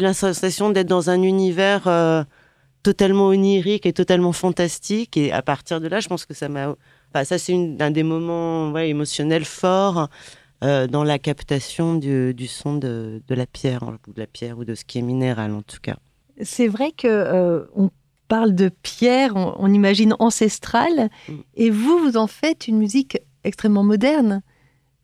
la 0.00 0.14
sensation 0.14 0.70
d'être 0.70 0.88
dans 0.88 1.08
un 1.08 1.22
univers 1.22 1.86
euh, 1.86 2.24
totalement 2.90 3.26
onirique 3.28 3.84
et 3.84 3.92
totalement 3.92 4.32
fantastique. 4.32 5.16
Et 5.16 5.32
à 5.32 5.42
partir 5.42 5.80
de 5.80 5.88
là, 5.88 5.98
je 5.98 6.08
pense 6.08 6.24
que 6.24 6.34
ça 6.34 6.48
m'a. 6.48 6.74
Enfin, 7.10 7.24
ça, 7.24 7.36
c'est 7.36 7.54
un 7.80 7.90
des 7.90 8.04
moments 8.04 8.70
ouais, 8.70 8.88
émotionnels 8.90 9.44
forts 9.44 10.08
euh, 10.62 10.86
dans 10.86 11.02
la 11.02 11.18
captation 11.18 11.96
du, 11.96 12.32
du 12.32 12.46
son 12.46 12.76
de, 12.76 13.20
de 13.26 13.34
la 13.34 13.46
pierre, 13.46 13.82
hein, 13.82 13.98
ou 14.06 14.12
de 14.12 14.20
la 14.20 14.28
pierre 14.28 14.56
ou 14.58 14.64
de 14.64 14.76
ce 14.76 14.84
qui 14.84 14.98
est 14.98 15.02
minéral 15.02 15.50
en 15.52 15.62
tout 15.62 15.80
cas. 15.82 15.96
C'est 16.42 16.68
vrai 16.68 16.92
que 16.92 17.08
euh, 17.08 17.64
on 17.74 17.90
parle 18.28 18.54
de 18.54 18.68
pierre, 18.68 19.34
on, 19.34 19.54
on 19.58 19.72
imagine 19.72 20.14
ancestrale, 20.20 21.08
Mm. 21.28 21.32
et 21.56 21.70
vous, 21.70 21.98
vous 21.98 22.16
en 22.16 22.28
faites 22.28 22.68
une 22.68 22.78
musique 22.78 23.18
extrêmement 23.42 23.84
moderne. 23.84 24.42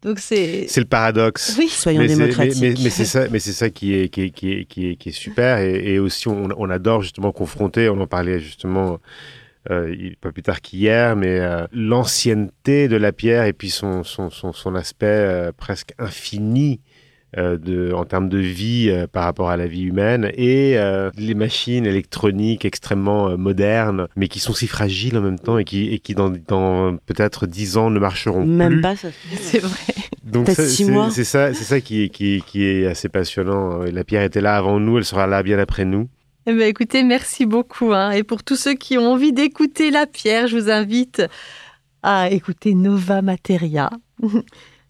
Donc 0.02 0.18
c'est. 0.18 0.66
C'est 0.68 0.80
le 0.80 0.86
paradoxe. 0.86 1.54
Oui. 1.58 1.68
Soyons 1.68 2.00
mais 2.00 2.08
c'est- 2.08 2.16
mais- 2.16 2.24
démocratiques. 2.24 2.60
mais- 2.62 2.74
mais 2.84 2.90
c'est 2.90 3.04
ça, 3.04 3.28
mais 3.30 3.38
c'est 3.38 3.52
ça 3.52 3.70
qui 3.70 3.94
est, 3.94 4.08
qui 4.08 4.22
est, 4.22 4.30
qui 4.30 4.52
est, 4.52 4.64
qui 4.64 4.88
est, 4.90 4.96
qui 4.96 5.08
est 5.10 5.12
super. 5.12 5.58
Et, 5.58 5.94
et 5.94 5.98
aussi, 5.98 6.28
on, 6.28 6.48
on 6.56 6.70
adore 6.70 7.02
justement 7.02 7.30
confronter. 7.32 7.88
On 7.88 8.00
en 8.00 8.06
parlait 8.06 8.40
justement 8.40 8.98
euh, 9.70 9.94
pas 10.20 10.32
plus 10.32 10.42
tard 10.42 10.60
qu'hier, 10.60 11.14
mais 11.14 11.38
euh, 11.38 11.66
l'ancienneté 11.72 12.88
de 12.88 12.96
la 12.96 13.12
pierre 13.12 13.44
et 13.44 13.52
puis 13.52 13.70
son, 13.70 14.02
son, 14.02 14.28
son, 14.28 14.52
son 14.52 14.74
aspect 14.74 15.06
euh, 15.06 15.52
presque 15.56 15.92
infini. 15.98 16.80
Euh, 17.38 17.56
de, 17.56 17.92
en 17.94 18.04
termes 18.04 18.28
de 18.28 18.38
vie 18.38 18.88
euh, 18.90 19.06
par 19.06 19.24
rapport 19.24 19.48
à 19.50 19.56
la 19.56 19.66
vie 19.66 19.82
humaine 19.82 20.30
et 20.34 20.78
euh, 20.78 21.10
les 21.16 21.34
machines 21.34 21.86
électroniques 21.86 22.64
extrêmement 22.64 23.28
euh, 23.30 23.36
modernes 23.36 24.06
mais 24.16 24.28
qui 24.28 24.38
sont 24.40 24.52
si 24.52 24.66
fragiles 24.66 25.16
en 25.16 25.22
même 25.22 25.38
temps 25.38 25.56
et 25.58 25.64
qui, 25.64 25.88
et 25.92 25.98
qui 25.98 26.14
dans, 26.14 26.30
dans 26.46 26.96
peut-être 27.06 27.46
dix 27.46 27.76
ans 27.76 27.90
ne 27.90 27.98
marcheront 27.98 28.44
Même 28.44 28.72
plus 28.74 28.80
pas 28.82 28.96
ça. 28.96 29.08
C'est 29.40 29.60
vrai. 29.60 29.94
donc 30.22 30.48
c'est 30.50 30.84
mois. 30.84 31.10
c'est 31.10 31.24
ça, 31.24 31.54
c'est 31.54 31.64
ça 31.64 31.80
qui, 31.80 32.02
est- 32.04 32.08
qui, 32.10 32.34
est- 32.36 32.44
qui 32.44 32.64
est 32.64 32.86
assez 32.86 33.08
passionnant. 33.08 33.78
La 33.78 34.04
pierre 34.04 34.22
était 34.22 34.40
là 34.40 34.56
avant 34.56 34.78
nous, 34.78 34.98
elle 34.98 35.04
sera 35.04 35.26
là 35.26 35.42
bien 35.42 35.58
après 35.58 35.84
nous. 35.84 36.08
Eh 36.46 36.52
ben, 36.52 36.68
écoutez, 36.68 37.02
merci 37.04 37.46
beaucoup. 37.46 37.92
hein. 37.92 38.10
Et 38.10 38.24
pour 38.24 38.42
tous 38.42 38.56
ceux 38.56 38.74
qui 38.74 38.98
ont 38.98 39.12
envie 39.12 39.32
d'écouter 39.32 39.90
la 39.92 40.06
pierre, 40.06 40.48
je 40.48 40.56
vous 40.58 40.70
invite 40.70 41.22
à 42.02 42.30
écouter 42.30 42.74
Nova 42.74 43.22
Materia. 43.22 43.90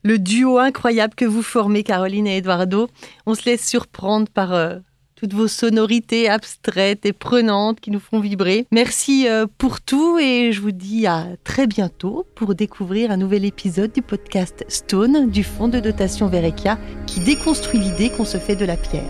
Le 0.05 0.19
duo 0.19 0.59
incroyable 0.59 1.15
que 1.15 1.25
vous 1.25 1.43
formez, 1.43 1.85
Caroline 1.85 2.27
et 2.27 2.39
Eduardo. 2.39 2.89
On 3.25 3.35
se 3.35 3.45
laisse 3.45 3.65
surprendre 3.65 4.29
par 4.29 4.53
euh, 4.53 4.79
toutes 5.15 5.33
vos 5.33 5.47
sonorités 5.47 6.29
abstraites 6.29 7.07
et 7.07 7.13
prenantes 7.13 7.79
qui 7.79 7.93
nous 7.93 8.01
font 8.01 8.19
vibrer. 8.19 8.67
Merci 8.73 9.29
euh, 9.29 9.47
pour 9.59 9.81
tout 9.81 10.19
et 10.19 10.51
je 10.51 10.61
vous 10.61 10.73
dis 10.73 11.07
à 11.07 11.29
très 11.45 11.69
bientôt 11.69 12.27
pour 12.35 12.57
découvrir 12.57 13.13
un 13.13 13.17
nouvel 13.17 13.45
épisode 13.45 13.93
du 13.93 14.03
podcast 14.03 14.65
Stone 14.67 15.31
du 15.31 15.45
fonds 15.45 15.69
de 15.69 15.79
dotation 15.79 16.27
Verekia 16.27 16.81
qui 17.07 17.21
déconstruit 17.21 17.79
l'idée 17.79 18.11
qu'on 18.11 18.25
se 18.25 18.39
fait 18.39 18.57
de 18.57 18.65
la 18.65 18.77
pierre. 18.77 19.09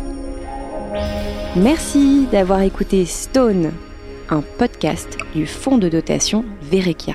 Merci 1.57 2.27
d'avoir 2.31 2.61
écouté 2.61 3.07
Stone, 3.07 3.73
un 4.29 4.43
podcast 4.59 5.17
du 5.35 5.47
fonds 5.47 5.79
de 5.79 5.89
dotation 5.89 6.45
Verekia. 6.61 7.15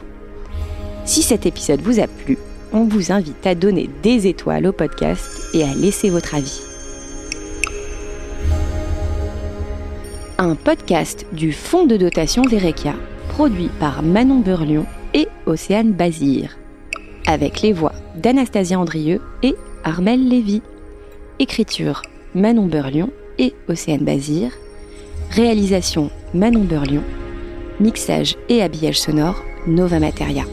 Si 1.06 1.22
cet 1.22 1.46
épisode 1.46 1.82
vous 1.82 2.00
a 2.00 2.08
plu, 2.08 2.40
on 2.74 2.84
vous 2.84 3.12
invite 3.12 3.46
à 3.46 3.56
donner 3.56 3.90
des 4.04 4.28
étoiles 4.28 4.68
au 4.68 4.72
podcast 4.72 5.50
et 5.54 5.64
à 5.64 5.74
laisser 5.74 6.10
votre 6.10 6.36
avis. 6.36 6.62
Un 10.38 10.56
podcast 10.56 11.26
du 11.32 11.52
fonds 11.52 11.86
de 11.86 11.98
dotation 11.98 12.44
Verekia, 12.44 12.94
produit 13.30 13.70
par 13.80 14.04
Manon 14.04 14.40
Burlion 14.40 14.86
et 15.14 15.28
Océane 15.46 15.94
Bazir, 15.94 16.58
avec 17.26 17.62
les 17.62 17.74
voix 17.74 17.94
d'Anastasia 18.16 18.80
Andrieux 18.80 19.22
et 19.42 19.56
Armel 19.84 20.28
Lévy. 20.28 20.62
Écriture 21.40 22.02
Manon 22.36 22.66
Burlion 22.66 23.10
et 23.40 23.54
Océane 23.68 24.04
Bazir. 24.04 24.52
Réalisation 25.32 26.10
Manon 26.34 26.64
Burlion. 26.64 27.04
Mixage 27.80 28.36
et 28.50 28.62
habillage 28.62 29.00
sonore 29.00 29.44
Nova 29.68 30.00
Materia. 30.00 30.44